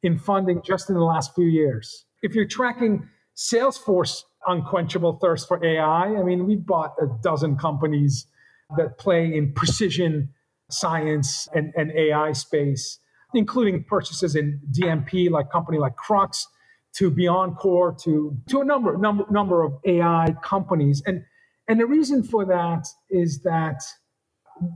[0.00, 2.04] in funding just in the last few years.
[2.22, 8.26] If you're tracking Salesforce unquenchable thirst for AI, I mean, we've bought a dozen companies
[8.76, 10.30] that play in precision
[10.70, 12.98] science and, and AI space,
[13.34, 16.46] including purchases in DMP, like company like Krux,
[16.94, 21.02] to Beyond Core, to, to a number, number, number of AI companies.
[21.06, 21.24] And,
[21.68, 23.82] and the reason for that is that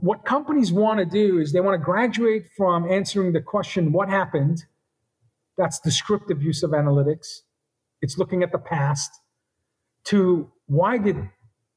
[0.01, 4.09] what companies want to do is they want to graduate from answering the question, what
[4.09, 4.65] happened?
[5.57, 7.27] That's descriptive use of analytics.
[8.01, 9.11] It's looking at the past
[10.05, 11.17] to why did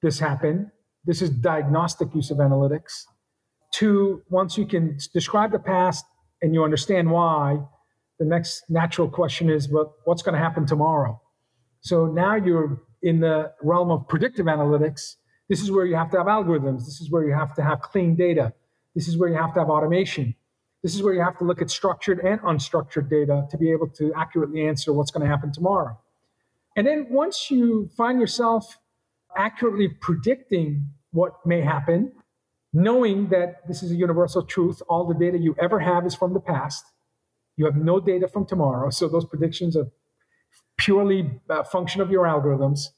[0.03, 0.71] this happen?
[1.05, 3.05] This is diagnostic use of analytics.
[3.75, 6.05] To once you can describe the past
[6.43, 7.59] and you understand why,
[8.19, 11.21] the next natural question is, well, what's going to happen tomorrow?
[11.81, 15.15] So now you're in the realm of predictive analytics.
[15.49, 16.85] This is where you have to have algorithms.
[16.85, 18.53] This is where you have to have clean data.
[18.95, 20.35] This is where you have to have automation.
[20.89, 23.89] This is where you have to look at structured and unstructured data to be able
[23.89, 25.99] to accurately answer what's going to happen tomorrow.
[26.77, 28.79] And then once you find yourself
[29.37, 32.13] accurately predicting what may happen,
[32.73, 36.33] knowing that this is a universal truth, all the data you ever have is from
[36.33, 36.87] the past.
[37.59, 38.89] You have no data from tomorrow.
[38.89, 39.91] So those predictions are
[40.79, 42.93] purely a function of your algorithms.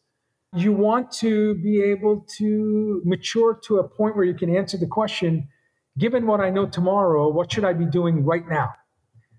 [0.55, 4.87] You want to be able to mature to a point where you can answer the
[4.87, 5.49] question
[5.99, 8.71] given what I know tomorrow, what should I be doing right now?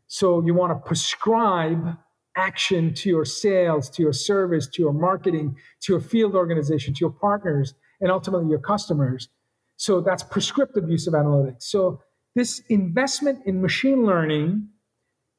[0.07, 1.97] So you want to prescribe
[2.35, 6.99] action to your sales, to your service, to your marketing, to your field organization, to
[6.99, 9.29] your partners, and ultimately your customers.
[9.77, 11.63] So that's prescriptive use of analytics.
[11.63, 12.01] So
[12.35, 14.69] this investment in machine learning,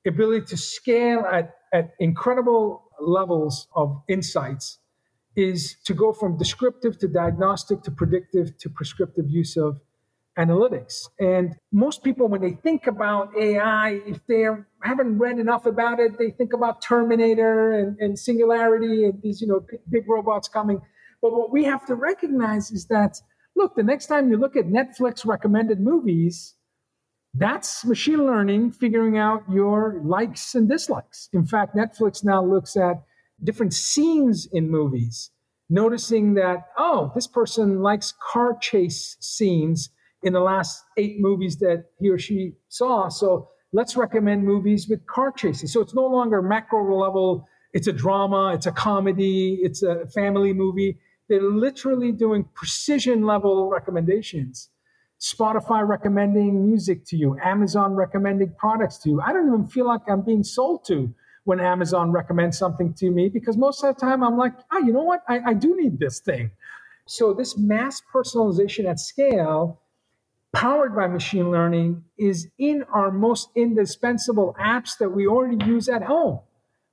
[0.06, 4.78] ability to scale at, at incredible levels of insights,
[5.36, 9.80] is to go from descriptive to diagnostic to predictive to prescriptive use of
[10.38, 11.08] analytics.
[11.18, 14.46] And most people, when they think about AI, if they
[14.82, 19.46] haven't read enough about it, they think about Terminator and, and Singularity and these, you
[19.46, 20.80] know, big, big robots coming.
[21.20, 23.20] But what we have to recognize is that,
[23.54, 26.54] look, the next time you look at Netflix recommended movies,
[27.34, 31.28] that's machine learning figuring out your likes and dislikes.
[31.32, 33.02] In fact, Netflix now looks at
[33.42, 35.30] different scenes in movies,
[35.68, 39.90] noticing that, oh, this person likes car chase scenes
[40.22, 43.08] in the last eight movies that he or she saw.
[43.08, 45.72] So let's recommend movies with car chases.
[45.72, 50.52] So it's no longer macro level, it's a drama, it's a comedy, it's a family
[50.52, 50.98] movie.
[51.28, 54.68] They're literally doing precision level recommendations.
[55.20, 59.20] Spotify recommending music to you, Amazon recommending products to you.
[59.20, 63.28] I don't even feel like I'm being sold to when Amazon recommends something to me
[63.28, 65.22] because most of the time I'm like, ah, oh, you know what?
[65.28, 66.50] I, I do need this thing.
[67.06, 69.80] So this mass personalization at scale
[70.52, 76.02] powered by machine learning is in our most indispensable apps that we already use at
[76.02, 76.40] home.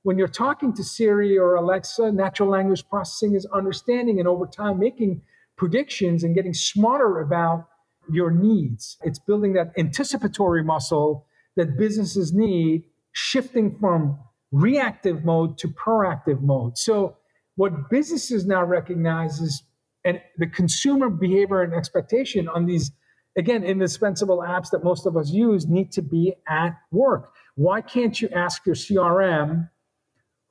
[0.03, 4.79] When you're talking to Siri or Alexa, natural language processing is understanding and over time
[4.79, 5.21] making
[5.57, 7.67] predictions and getting smarter about
[8.09, 8.97] your needs.
[9.03, 14.17] It's building that anticipatory muscle that businesses need, shifting from
[14.51, 16.77] reactive mode to proactive mode.
[16.77, 17.17] So,
[17.55, 19.63] what businesses now recognize is
[20.05, 22.91] and the consumer behavior and expectation on these
[23.39, 27.33] again, indispensable apps that most of us use need to be at work.
[27.55, 29.69] Why can't you ask your CRM,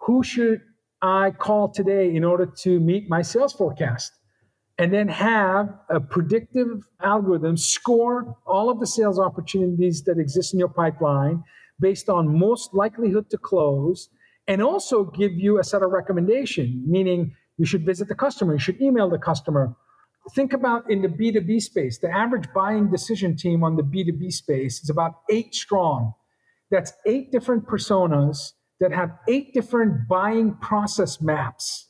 [0.01, 0.61] who should
[1.03, 4.13] I call today in order to meet my sales forecast?
[4.79, 10.59] And then have a predictive algorithm score all of the sales opportunities that exist in
[10.61, 11.43] your pipeline
[11.81, 14.09] based on most likelihood to close,
[14.49, 18.59] and also give you a set of recommendation, meaning you should visit the customer, you
[18.59, 19.77] should email the customer,
[20.35, 24.83] think about in the B2B space, the average buying decision team on the B2B space
[24.83, 26.15] is about eight strong.
[26.71, 31.87] That's eight different personas that have eight different buying process maps.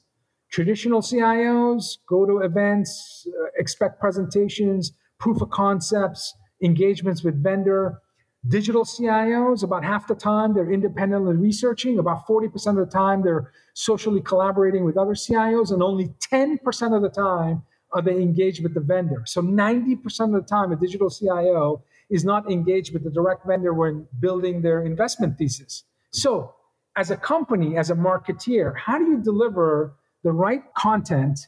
[0.50, 8.00] Traditional CIOs go to events, uh, expect presentations, proof of concepts, engagements with vendor.
[8.46, 13.52] Digital CIOs, about half the time they're independently researching, about 40% of the time they're
[13.74, 17.62] socially collaborating with other CIOs, and only 10% of the time
[17.92, 19.22] are they engaged with the vendor?
[19.26, 23.72] So 90% of the time, a digital CIO is not engaged with the direct vendor
[23.72, 25.84] when building their investment thesis.
[26.12, 26.54] So,
[26.96, 31.38] as a company, as a marketeer, how do you deliver the right content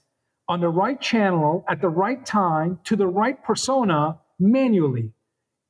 [0.49, 5.13] on the right channel at the right time to the right persona manually?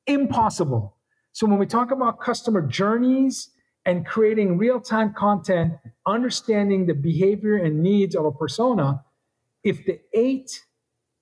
[0.06, 0.96] Impossible.
[1.32, 3.50] So when we talk about customer journeys
[3.86, 5.74] and creating real time content,
[6.06, 9.04] understanding the behavior and needs of a persona,
[9.64, 10.50] if the eight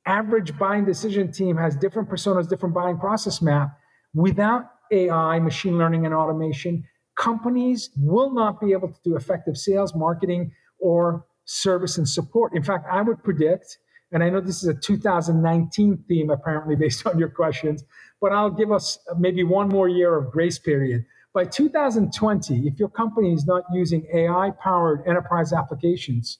[0.06, 3.76] average buying decision team has different personas, different buying process map,
[4.14, 6.84] without AI, machine learning, and automation,
[7.16, 12.54] companies will not be able to do effective sales, marketing, or service and support.
[12.54, 13.78] In fact, I would predict,
[14.12, 17.84] and I know this is a 2019 theme apparently based on your questions,
[18.20, 21.04] but I'll give us maybe one more year of grace period.
[21.34, 26.38] By 2020, if your company is not using AI powered enterprise applications,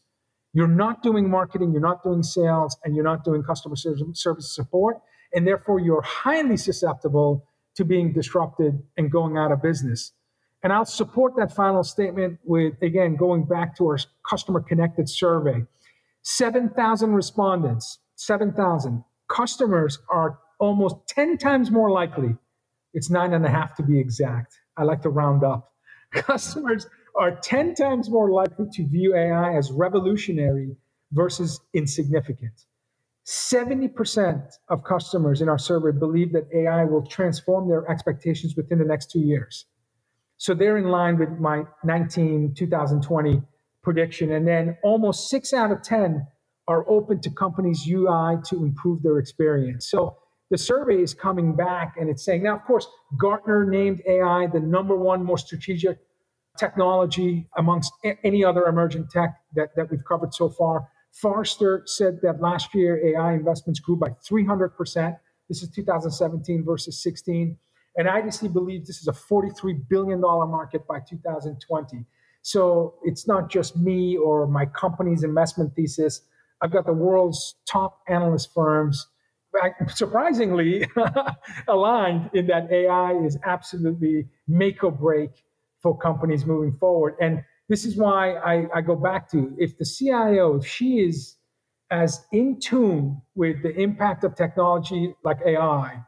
[0.59, 4.97] you're not doing marketing, you're not doing sales, and you're not doing customer service support.
[5.33, 7.47] And therefore, you're highly susceptible
[7.77, 10.15] to being disrupted and going out of business.
[10.65, 13.99] And I'll support that final statement with, again, going back to our
[14.29, 15.65] customer connected survey
[16.23, 22.35] 7,000 respondents, 7,000 customers are almost 10 times more likely.
[22.95, 24.59] It's nine and a half to be exact.
[24.77, 25.73] I like to round up.
[26.13, 30.77] Customers are 10 times more likely to view AI as revolutionary
[31.13, 32.53] versus insignificant.
[33.27, 38.85] 70% of customers in our survey believe that AI will transform their expectations within the
[38.85, 39.67] next two years.
[40.39, 43.43] So they're in line with my 19 2020
[43.83, 44.33] prediction.
[44.33, 46.27] And then almost six out of 10
[46.69, 49.91] are open to companies' UI to improve their experience.
[49.91, 50.17] So
[50.51, 52.87] the survey is coming back and it's saying, now, of course,
[53.19, 55.99] Gartner named AI the number one most strategic
[56.59, 57.93] technology amongst
[58.25, 60.89] any other emerging tech that, that we've covered so far.
[61.13, 65.17] Forrester said that last year AI investments grew by 300%.
[65.49, 67.57] This is 2017 versus 16.
[67.97, 72.05] And IDC believes this is a $43 billion market by 2020.
[72.43, 76.21] So it's not just me or my company's investment thesis.
[76.63, 79.07] I've got the world's top analyst firms
[79.89, 80.87] surprisingly
[81.69, 85.31] aligned in that AI is absolutely make or break
[85.83, 87.14] for companies moving forward.
[87.20, 91.37] And this is why I, I go back to if the CIO, if she is
[91.91, 96.03] as in tune with the impact of technology like AI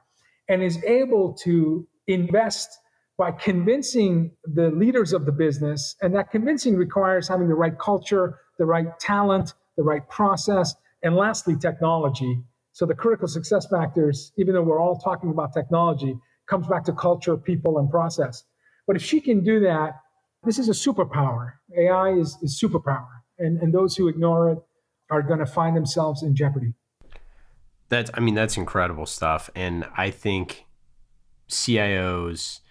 [0.49, 2.69] and is able to invest
[3.17, 8.39] by convincing the leaders of the business, and that convincing requires having the right culture,
[8.59, 12.43] the right talent, the right process, and lastly, technology.
[12.73, 16.15] So the critical success factors, even though we're all talking about technology,
[16.47, 18.45] comes back to culture, people, and process.
[18.91, 20.01] But if she can do that,
[20.43, 21.53] this is a superpower.
[21.79, 23.21] AI is, superpower.
[23.39, 24.59] And, and those who ignore it
[25.13, 26.75] are going to find themselves in jeopardy.
[27.89, 29.49] That's, I mean, that's incredible stuff.
[29.55, 30.65] And I think
[31.49, 32.63] CIOs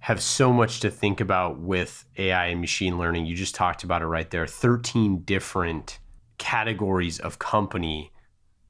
[0.00, 3.24] have so much to think about with AI and machine learning.
[3.24, 6.00] You just talked about it right there 13 different
[6.36, 8.12] categories of company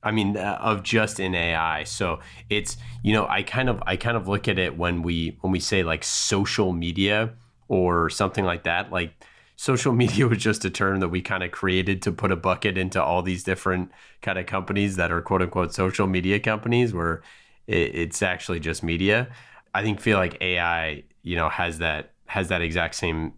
[0.03, 1.85] I mean, uh, of just in AI.
[1.85, 5.39] So it's you know, I kind of I kind of look at it when we
[5.41, 7.35] when we say like social media
[7.69, 8.93] or something like that.
[8.93, 9.13] Like
[9.57, 12.79] social media was just a term that we kind of created to put a bucket
[12.79, 13.91] into all these different
[14.23, 17.23] kind of companies that are quote unquote social media companies, where
[17.67, 19.29] it, it's actually just media.
[19.75, 23.33] I think feel like AI, you know, has that has that exact same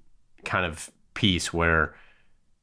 [0.44, 1.94] kind of piece where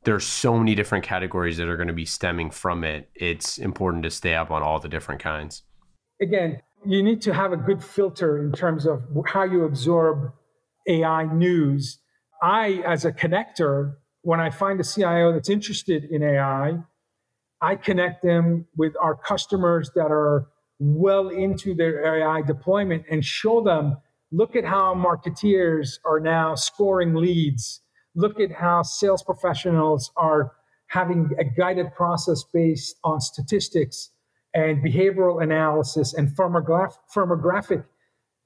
[0.03, 3.09] there's so many different categories that are going to be stemming from it.
[3.15, 5.63] It's important to stay up on all the different kinds.
[6.21, 10.31] Again, you need to have a good filter in terms of how you absorb
[10.87, 11.99] AI news.
[12.41, 16.77] I, as a connector, when I find a CIO that's interested in AI,
[17.61, 20.47] I connect them with our customers that are
[20.79, 23.97] well into their AI deployment and show them
[24.31, 27.81] look at how marketeers are now scoring leads
[28.17, 30.51] look at how sales professionals are
[30.87, 34.09] having a guided process based on statistics
[34.53, 37.85] and behavioral analysis and firmograph- firmographic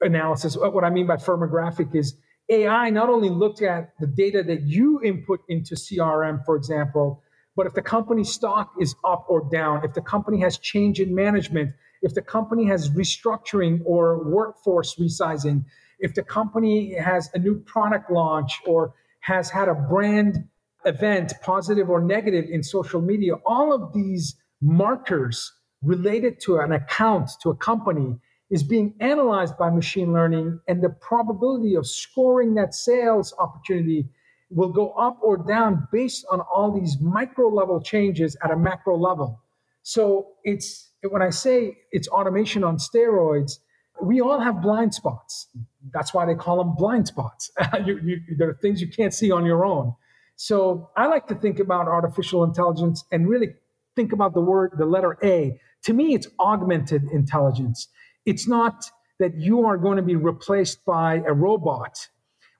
[0.02, 0.56] analysis.
[0.56, 2.14] What I mean by firmographic is
[2.50, 7.22] AI not only looked at the data that you input into CRM, for example,
[7.56, 11.14] but if the company stock is up or down, if the company has change in
[11.14, 15.64] management, if the company has restructuring or workforce resizing,
[15.98, 18.92] if the company has a new product launch or
[19.22, 20.44] has had a brand
[20.84, 25.52] event, positive or negative, in social media, all of these markers
[25.82, 28.16] related to an account, to a company,
[28.50, 34.08] is being analyzed by machine learning, and the probability of scoring that sales opportunity
[34.50, 38.98] will go up or down based on all these micro level changes at a macro
[38.98, 39.40] level.
[39.82, 43.58] So it's when I say it's automation on steroids,
[44.00, 45.48] we all have blind spots.
[45.92, 47.50] That's why they call them blind spots.
[47.84, 49.94] you, you, there are things you can't see on your own.
[50.36, 53.54] So I like to think about artificial intelligence and really
[53.94, 55.60] think about the word, the letter A.
[55.84, 57.88] To me, it's augmented intelligence.
[58.24, 58.84] It's not
[59.18, 62.08] that you are going to be replaced by a robot.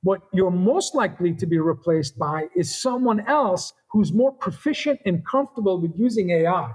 [0.03, 5.25] What you're most likely to be replaced by is someone else who's more proficient and
[5.27, 6.73] comfortable with using AI.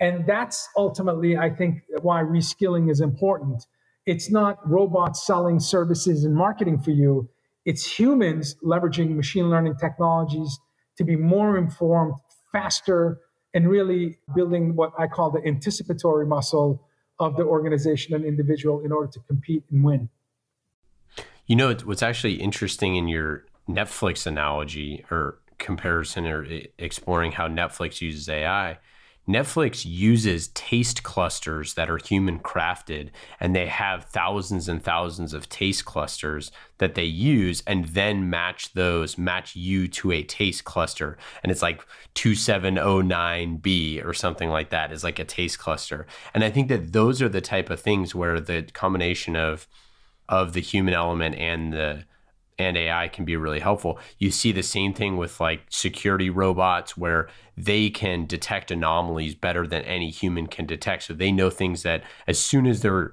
[0.00, 3.66] And that's ultimately, I think, why reskilling is important.
[4.06, 7.28] It's not robots selling services and marketing for you,
[7.64, 10.58] it's humans leveraging machine learning technologies
[10.96, 12.14] to be more informed,
[12.50, 13.20] faster,
[13.52, 16.86] and really building what I call the anticipatory muscle
[17.18, 20.08] of the organization and individual in order to compete and win.
[21.46, 26.46] You know, what's actually interesting in your Netflix analogy or comparison or
[26.78, 28.78] exploring how Netflix uses AI
[29.28, 35.48] Netflix uses taste clusters that are human crafted, and they have thousands and thousands of
[35.48, 41.18] taste clusters that they use and then match those, match you to a taste cluster.
[41.42, 46.06] And it's like 2709B or something like that is like a taste cluster.
[46.32, 49.68] And I think that those are the type of things where the combination of
[50.28, 52.04] of the human element and the
[52.58, 53.98] and AI can be really helpful.
[54.18, 59.66] You see the same thing with like security robots where they can detect anomalies better
[59.66, 61.04] than any human can detect.
[61.04, 63.12] So they know things that as soon as they're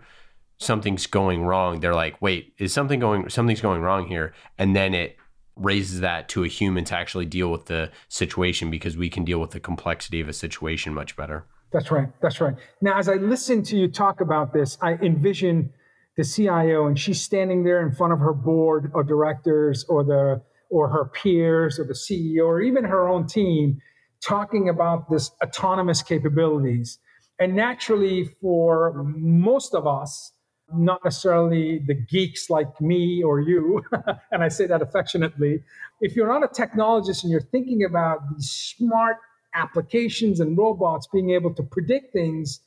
[0.57, 4.33] something's going wrong, they're like, wait, is something going something's going wrong here?
[4.57, 5.17] And then it
[5.55, 9.39] raises that to a human to actually deal with the situation because we can deal
[9.39, 11.45] with the complexity of a situation much better.
[11.71, 12.09] That's right.
[12.21, 12.55] That's right.
[12.81, 15.73] Now, as I listen to you talk about this, I envision
[16.17, 20.41] the CIO and she's standing there in front of her board of directors or the
[20.69, 23.79] or her peers or the CEO or even her own team
[24.21, 26.97] talking about this autonomous capabilities.
[27.39, 30.31] And naturally for most of us,
[30.73, 33.83] not necessarily the geeks like me or you,
[34.31, 35.61] and I say that affectionately,
[36.01, 39.17] if you're not a technologist and you're thinking about these smart
[39.53, 42.61] applications and robots being able to predict things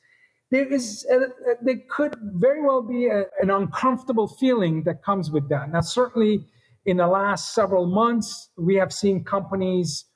[0.51, 1.19] there is a,
[1.63, 5.71] there could very well be a, an uncomfortable feeling that comes with that.
[5.71, 6.45] Now, certainly
[6.87, 10.07] in the last several months, we have seen companies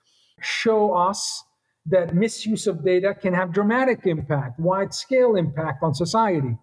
[0.40, 1.44] show us
[1.86, 6.56] that misuse of data can have dramatic impact, wide scale impact on society.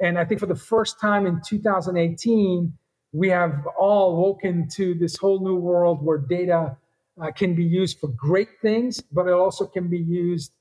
[0.00, 2.72] And I think for the first time in 2018,
[3.12, 6.76] we have all woken to this whole new world where data
[7.22, 10.52] uh, can be used for great things, but it also can be used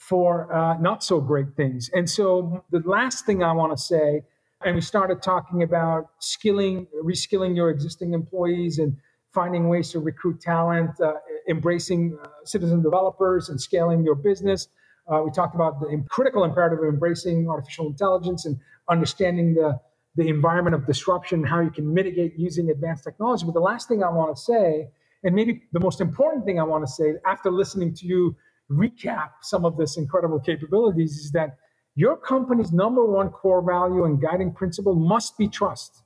[0.00, 1.90] for uh, not so great things.
[1.92, 4.22] And so the last thing I want to say,
[4.64, 8.96] and we started talking about skilling, reskilling your existing employees and
[9.32, 11.12] finding ways to recruit talent, uh,
[11.48, 14.68] embracing uh, citizen developers and scaling your business.
[15.06, 19.78] Uh, we talked about the critical imperative of embracing artificial intelligence and understanding the,
[20.16, 23.44] the environment of disruption, how you can mitigate using advanced technology.
[23.44, 24.88] But the last thing I want to say,
[25.22, 28.34] and maybe the most important thing I want to say after listening to you
[28.70, 31.56] recap some of this incredible capabilities is that
[31.96, 36.02] your company's number one core value and guiding principle must be trust.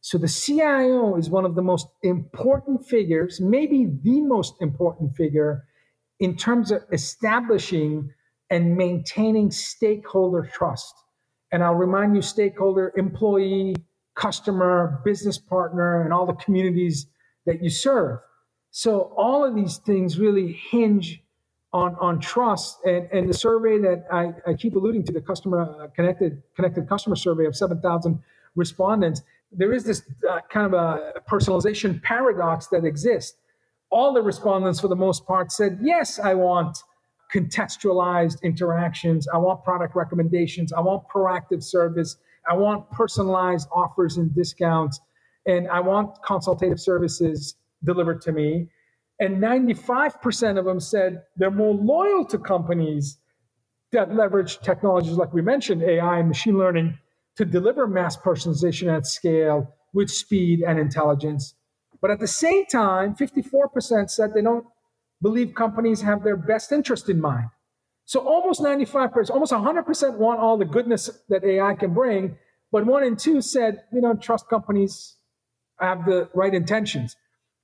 [0.00, 5.64] So the CIO is one of the most important figures, maybe the most important figure
[6.18, 8.12] in terms of establishing
[8.50, 10.94] and maintaining stakeholder trust.
[11.52, 13.76] And I'll remind you stakeholder, employee,
[14.14, 17.06] customer, business partner, and all the communities
[17.46, 18.18] that you serve.
[18.72, 21.22] So all of these things really hinge
[21.72, 22.78] on on trust.
[22.84, 26.88] And and the survey that I, I keep alluding to the customer uh, connected connected
[26.88, 28.22] customer survey of 7,000
[28.54, 33.36] respondents there is this uh, kind of a personalization paradox that exists.
[33.90, 36.78] All the respondents for the most part said yes I want
[37.34, 39.28] contextualized interactions.
[39.28, 40.72] I want product recommendations.
[40.72, 42.16] I want proactive service.
[42.48, 45.00] I want personalized offers and discounts.
[45.46, 47.54] And I want consultative services
[47.84, 48.68] delivered to me
[49.22, 53.18] and 95% of them said they're more loyal to companies
[53.92, 56.98] that leverage technologies like we mentioned, AI and machine learning,
[57.36, 61.54] to deliver mass personalization at scale with speed and intelligence.
[62.00, 64.66] But at the same time, 54% said they don't
[65.20, 67.46] believe companies have their best interest in mind.
[68.06, 72.36] So almost 95%, almost 100% want all the goodness that AI can bring,
[72.72, 75.14] but one in two said, you know, trust companies
[75.78, 77.14] have the right intentions.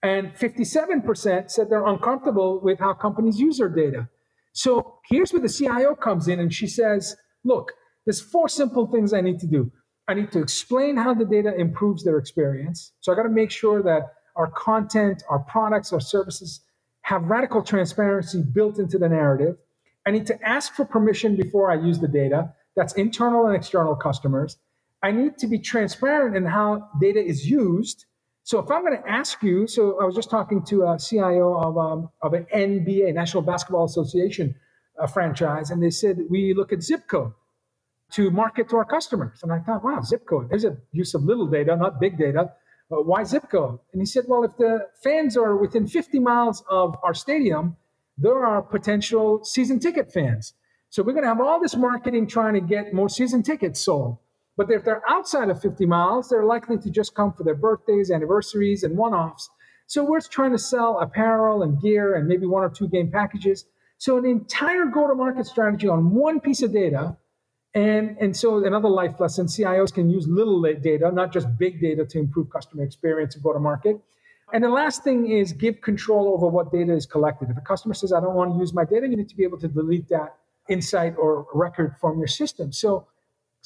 [0.03, 4.09] And 57% said they're uncomfortable with how companies use their data.
[4.53, 7.73] So here's where the CIO comes in and she says, look,
[8.07, 9.71] there's four simple things I need to do.
[10.09, 12.93] I need to explain how the data improves their experience.
[13.01, 16.61] So I got to make sure that our content, our products, our services
[17.03, 19.57] have radical transparency built into the narrative.
[20.07, 22.55] I need to ask for permission before I use the data.
[22.77, 24.57] That's internal and external customers.
[25.03, 28.07] I need to be transparent in how data is used
[28.49, 31.53] so if I'm going to ask you, so I was just talking to a CIO
[31.61, 34.55] of, um, of an NBA, National Basketball Association
[34.99, 37.35] uh, franchise, and they said we look at zip code.
[38.13, 39.41] to market to our customers.
[39.43, 40.49] And I thought, wow, zip code.
[40.49, 42.55] There's a use of little data, not big data.
[42.89, 43.81] But why zip code?
[43.93, 47.77] And he said, well, if the fans are within 50 miles of our stadium,
[48.17, 50.55] there are potential season ticket fans.
[50.89, 54.17] So we're going to have all this marketing trying to get more season tickets sold.
[54.59, 58.11] But if they're outside of 50 miles, they're likely to just come for their birthdays,
[58.11, 59.49] anniversaries, and one offs.
[59.87, 63.67] So we're trying to sell apparel and gear and maybe one or two game packages.
[63.99, 67.17] So an entire go to market strategy on one piece of data.
[67.73, 72.05] And, and so another life lesson CIOs can use little data, not just big data,
[72.07, 74.01] to improve customer experience and go to market.
[74.53, 77.49] And the last thing is give control over what data is collected.
[77.49, 79.45] If a customer says, I don't want to use my data, you need to be
[79.45, 80.35] able to delete that
[80.69, 82.73] insight or record from your system.
[82.73, 83.07] So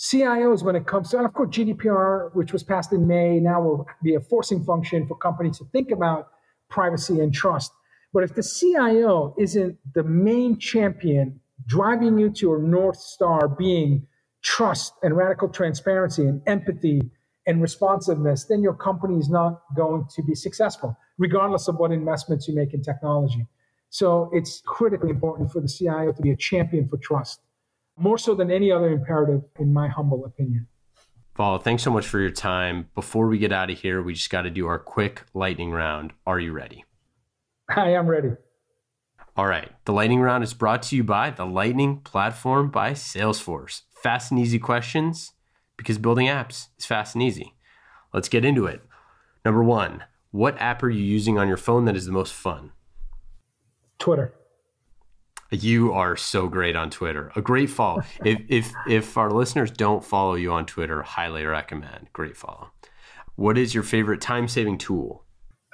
[0.03, 3.63] CIOs, when it comes to, and of course, GDPR, which was passed in May, now
[3.63, 6.31] will be a forcing function for companies to think about
[6.69, 7.71] privacy and trust.
[8.13, 11.39] But if the CIO isn't the main champion
[11.69, 14.05] driving you to your North Star being
[14.43, 17.01] trust and radical transparency and empathy
[17.47, 22.49] and responsiveness, then your company is not going to be successful, regardless of what investments
[22.49, 23.47] you make in technology.
[23.91, 27.41] So it's critically important for the CIO to be a champion for trust
[28.03, 30.67] more so than any other imperative, in my humble opinion.
[31.37, 32.89] Vala, thanks so much for your time.
[32.95, 36.13] Before we get out of here, we just got to do our quick lightning round.
[36.27, 36.85] Are you ready?
[37.75, 38.33] I am ready.
[39.37, 39.71] All right.
[39.87, 43.83] The lightning round is brought to you by the Lightning Platform by Salesforce.
[44.03, 45.33] Fast and easy questions
[45.77, 47.55] because building apps is fast and easy.
[48.13, 48.83] Let's get into it.
[49.45, 52.73] Number one, what app are you using on your phone that is the most fun?
[53.99, 54.35] Twitter.
[55.53, 57.31] You are so great on Twitter.
[57.37, 58.03] A great follow.
[58.25, 62.09] if if if our listeners don't follow you on Twitter, highly recommend.
[62.13, 62.71] Great follow.
[63.37, 65.25] What is your favorite time saving tool?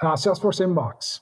[0.01, 1.19] Uh, Salesforce Inbox.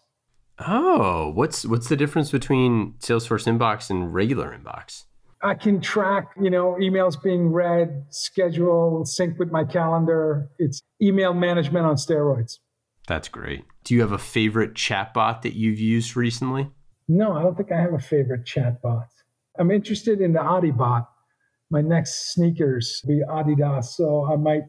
[0.60, 5.04] Oh, what's what's the difference between Salesforce Inbox and regular Inbox?
[5.44, 10.50] I can track, you know, emails being read, schedule, sync with my calendar.
[10.58, 12.58] It's email management on steroids.
[13.08, 13.66] That's great.
[13.84, 16.72] Do you have a favorite chatbot that you've used recently?
[17.08, 19.08] No, I don't think I have a favorite chatbot.
[19.60, 21.08] I'm interested in the Adibot.
[21.70, 24.64] My next sneakers will be Adidas, so I might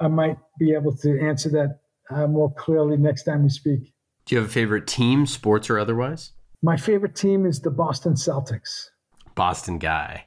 [0.00, 3.92] I might be able to answer that uh, more clearly next time we speak.
[4.26, 6.32] Do you have a favorite team, sports or otherwise?
[6.62, 8.88] My favorite team is the Boston Celtics.
[9.34, 10.24] Boston guy.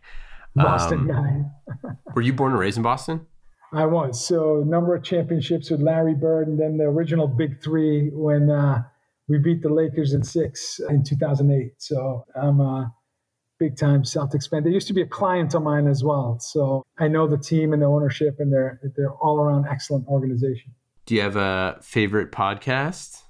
[0.55, 1.89] Boston um, guy.
[2.15, 3.25] were you born and raised in Boston?
[3.73, 4.25] I was.
[4.25, 8.49] So, a number of championships with Larry Bird, and then the original Big Three when
[8.49, 8.83] uh,
[9.27, 11.73] we beat the Lakers in six in 2008.
[11.77, 12.93] So I'm a
[13.59, 14.63] big time Celtics fan.
[14.63, 16.39] They used to be a client of mine as well.
[16.39, 20.73] So I know the team and the ownership, and they're they're all around excellent organization.
[21.05, 23.23] Do you have a favorite podcast?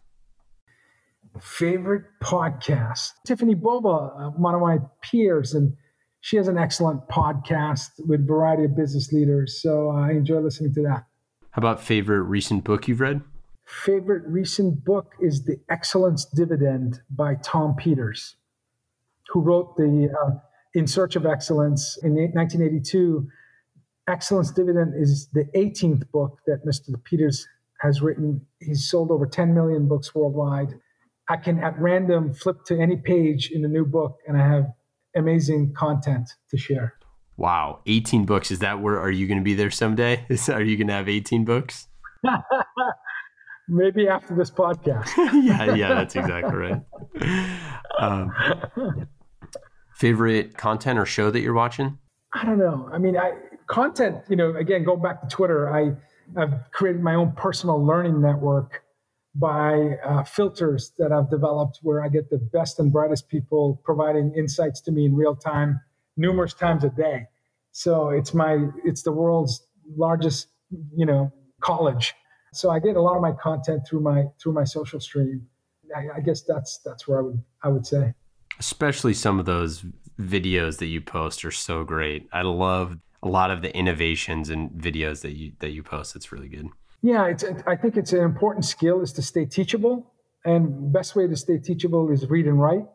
[1.40, 3.12] Favorite podcast?
[3.28, 5.74] Tiffani Bova, uh, one of my peers, and
[6.22, 9.62] she has an excellent podcast with a variety of business leaders.
[9.62, 11.06] So I enjoy listening to that.
[11.52, 13.22] How about favorite recent book you've read?
[13.68, 18.38] Favorite recent book is The Excellence Dividend by Tom Peters,
[19.28, 20.32] who wrote the uh,
[20.74, 23.28] In Search of Excellence in 1982.
[24.08, 27.02] Excellence Dividend is the 18th book that Mr.
[27.04, 27.46] Peters
[27.82, 28.42] has written.
[28.62, 30.70] He's sold over 10 million books worldwide.
[31.30, 34.68] I can, at random, flip to any page in the new book, and I have
[35.14, 36.94] amazing content to share.
[37.36, 38.50] Wow, 18 books.
[38.50, 40.26] Is that where are you going to be there someday?
[40.30, 41.88] Is, are you going to have 18 books?
[43.70, 45.10] Maybe after this podcast.
[45.44, 46.82] yeah, yeah, that's exactly right.
[48.00, 48.34] Um,
[49.94, 51.98] favorite content or show that you're watching?
[52.34, 52.90] I don't know.
[52.94, 53.34] I mean, I
[53.68, 54.20] content.
[54.30, 55.92] You know, again, going back to Twitter, I
[56.40, 58.84] I've created my own personal learning network
[59.36, 64.34] by uh, filters that I've developed, where I get the best and brightest people providing
[64.36, 65.80] insights to me in real time,
[66.16, 67.28] numerous times a day.
[67.72, 69.66] So it's my it's the world's
[69.96, 70.48] largest,
[70.96, 72.14] you know, college
[72.58, 75.48] so I get a lot of my content through my through my social stream.
[75.96, 78.14] I, I guess that's that's where I would I would say.
[78.60, 79.86] Especially some of those
[80.20, 82.28] videos that you post are so great.
[82.34, 86.16] I love a lot of the innovations and videos that you that you post.
[86.16, 86.68] It's really good.
[87.02, 87.44] Yeah, it's.
[87.66, 90.12] I think it's an important skill is to stay teachable,
[90.46, 92.86] and best way to stay teachable is read and write.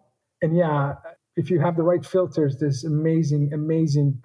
[0.43, 0.95] And yeah,
[1.37, 4.23] if you have the right filters, there's amazing, amazing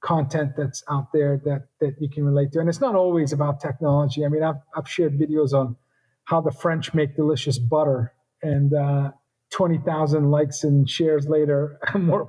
[0.00, 2.60] content that's out there that that you can relate to.
[2.60, 4.24] And it's not always about technology.
[4.24, 5.76] I mean, I've I've shared videos on
[6.24, 9.10] how the French make delicious butter, and uh,
[9.50, 12.28] twenty thousand likes and shares later, more,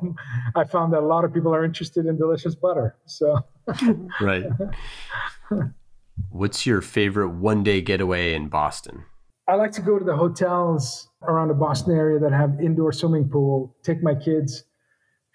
[0.55, 2.97] I found that a lot of people are interested in delicious butter.
[3.05, 3.39] So,
[4.21, 4.45] right.
[6.29, 9.05] What's your favorite one day getaway in Boston?
[9.47, 13.29] I like to go to the hotels around the Boston area that have indoor swimming
[13.29, 13.75] pool.
[13.83, 14.63] Take my kids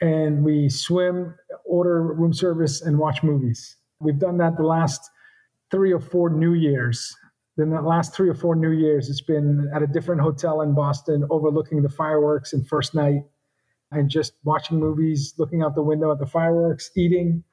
[0.01, 1.35] and we swim,
[1.65, 3.77] order room service, and watch movies.
[4.01, 5.11] We've done that the last
[5.71, 7.15] three or four New Years.
[7.57, 10.75] Then the last three or four New Years, it's been at a different hotel in
[10.75, 13.23] Boston, overlooking the fireworks and first night,
[13.93, 17.45] and just watching movies, looking out the window at the fireworks, eating,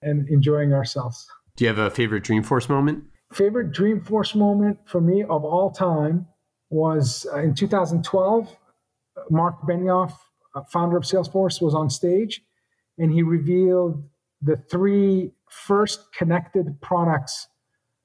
[0.00, 1.26] and enjoying ourselves.
[1.56, 3.04] Do you have a favorite Dreamforce moment?
[3.32, 6.26] Favorite Dreamforce moment for me of all time
[6.70, 8.56] was uh, in 2012.
[9.30, 10.14] Mark Benioff,
[10.54, 12.42] Uh, founder of Salesforce, was on stage
[12.98, 14.04] and he revealed
[14.40, 17.48] the three first connected products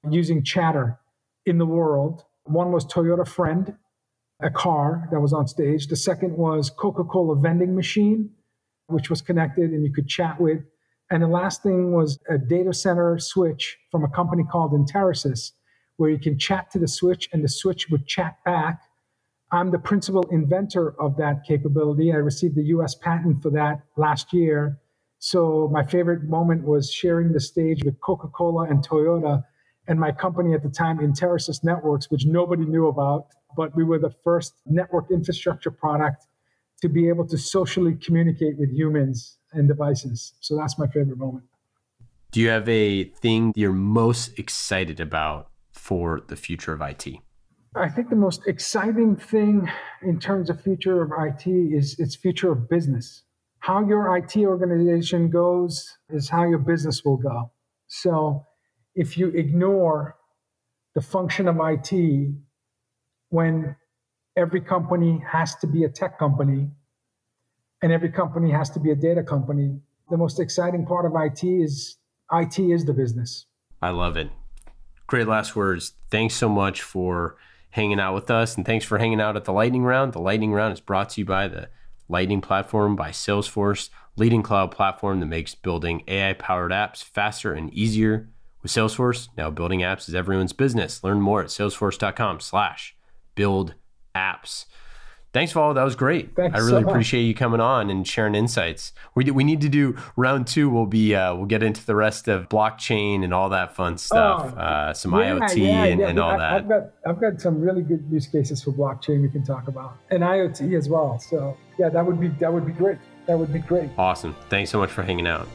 [0.10, 1.00] using chatter
[1.45, 2.24] in the world.
[2.43, 3.76] One was Toyota Friend,
[4.41, 5.88] a car that was on stage.
[5.88, 8.30] The second was Coca Cola vending machine,
[8.88, 10.62] which was connected and you could chat with.
[11.10, 15.52] And the last thing was a data center switch from a company called Enterasys,
[15.98, 18.82] where you can chat to the switch and the switch would chat back.
[19.52, 22.12] I'm the principal inventor of that capability.
[22.12, 24.80] I received the US patent for that last year.
[25.20, 29.43] So my favorite moment was sharing the stage with Coca Cola and Toyota
[29.88, 34.00] and my company at the time, Enterasys Networks, which nobody knew about, but we were
[34.00, 36.28] the first network infrastructure product
[36.82, 40.34] to be able to socially communicate with humans and devices.
[40.41, 41.45] So that's my favorite moment.
[42.32, 47.08] Do you have a thing you're most excited about for the future of IT?
[47.78, 49.69] I think the most exciting thing
[50.01, 53.23] in terms of future of IT is its future of business.
[53.59, 57.51] How your IT organization goes is how your business will go.
[57.88, 58.45] So
[58.95, 60.15] if you ignore
[60.95, 62.34] the function of IT
[63.30, 63.75] when
[64.36, 66.69] every company has to be a tech company
[67.84, 69.80] and every company has to be a data company.
[70.09, 71.97] The most exciting part of IT is
[72.32, 73.45] IT is the business.
[73.82, 74.32] I love it.
[75.05, 75.93] Great last words.
[76.09, 77.38] Thanks so much for
[77.72, 80.13] hanging out with us and thanks for hanging out at the lightning round.
[80.13, 81.70] The lightning round is brought to you by the
[82.09, 87.74] Lightning platform by Salesforce, leading cloud platform that makes building AI powered apps faster and
[87.74, 88.30] easier.
[88.61, 91.03] With Salesforce, now building apps is everyone's business.
[91.03, 92.95] Learn more at salesforce.com slash
[93.36, 93.76] build
[94.15, 94.65] apps.
[95.34, 95.73] Thanks, Val.
[95.73, 96.36] That was great.
[96.36, 98.93] Thanks I really so appreciate you coming on and sharing insights.
[99.13, 100.69] We, we need to do round two.
[100.69, 104.53] We'll be uh, we'll get into the rest of blockchain and all that fun stuff,
[104.55, 106.07] Oh, uh, some Yeah, IoT yeah, and, yeah.
[106.07, 106.53] and all I, that.
[106.53, 109.97] I've got I've got some really good use cases for blockchain we can talk about
[110.09, 111.19] and IoT as well.
[111.19, 112.97] So yeah, that would be that would be great.
[113.28, 113.89] That would be great.
[113.97, 114.36] Awesome.
[114.49, 115.47] Thanks so much for hanging out.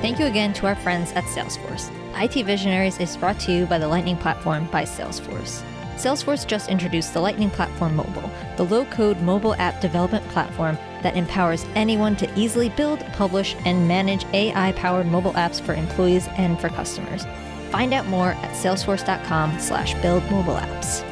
[0.00, 1.90] Thank you again to our friends at Salesforce.
[2.16, 5.62] IT Visionaries is brought to you by the Lightning Platform by Salesforce.
[5.96, 11.16] Salesforce just introduced the Lightning Platform Mobile, the low code mobile app development platform that
[11.16, 16.60] empowers anyone to easily build, publish, and manage AI powered mobile apps for employees and
[16.60, 17.24] for customers.
[17.70, 21.11] Find out more at salesforce.com slash build mobile apps.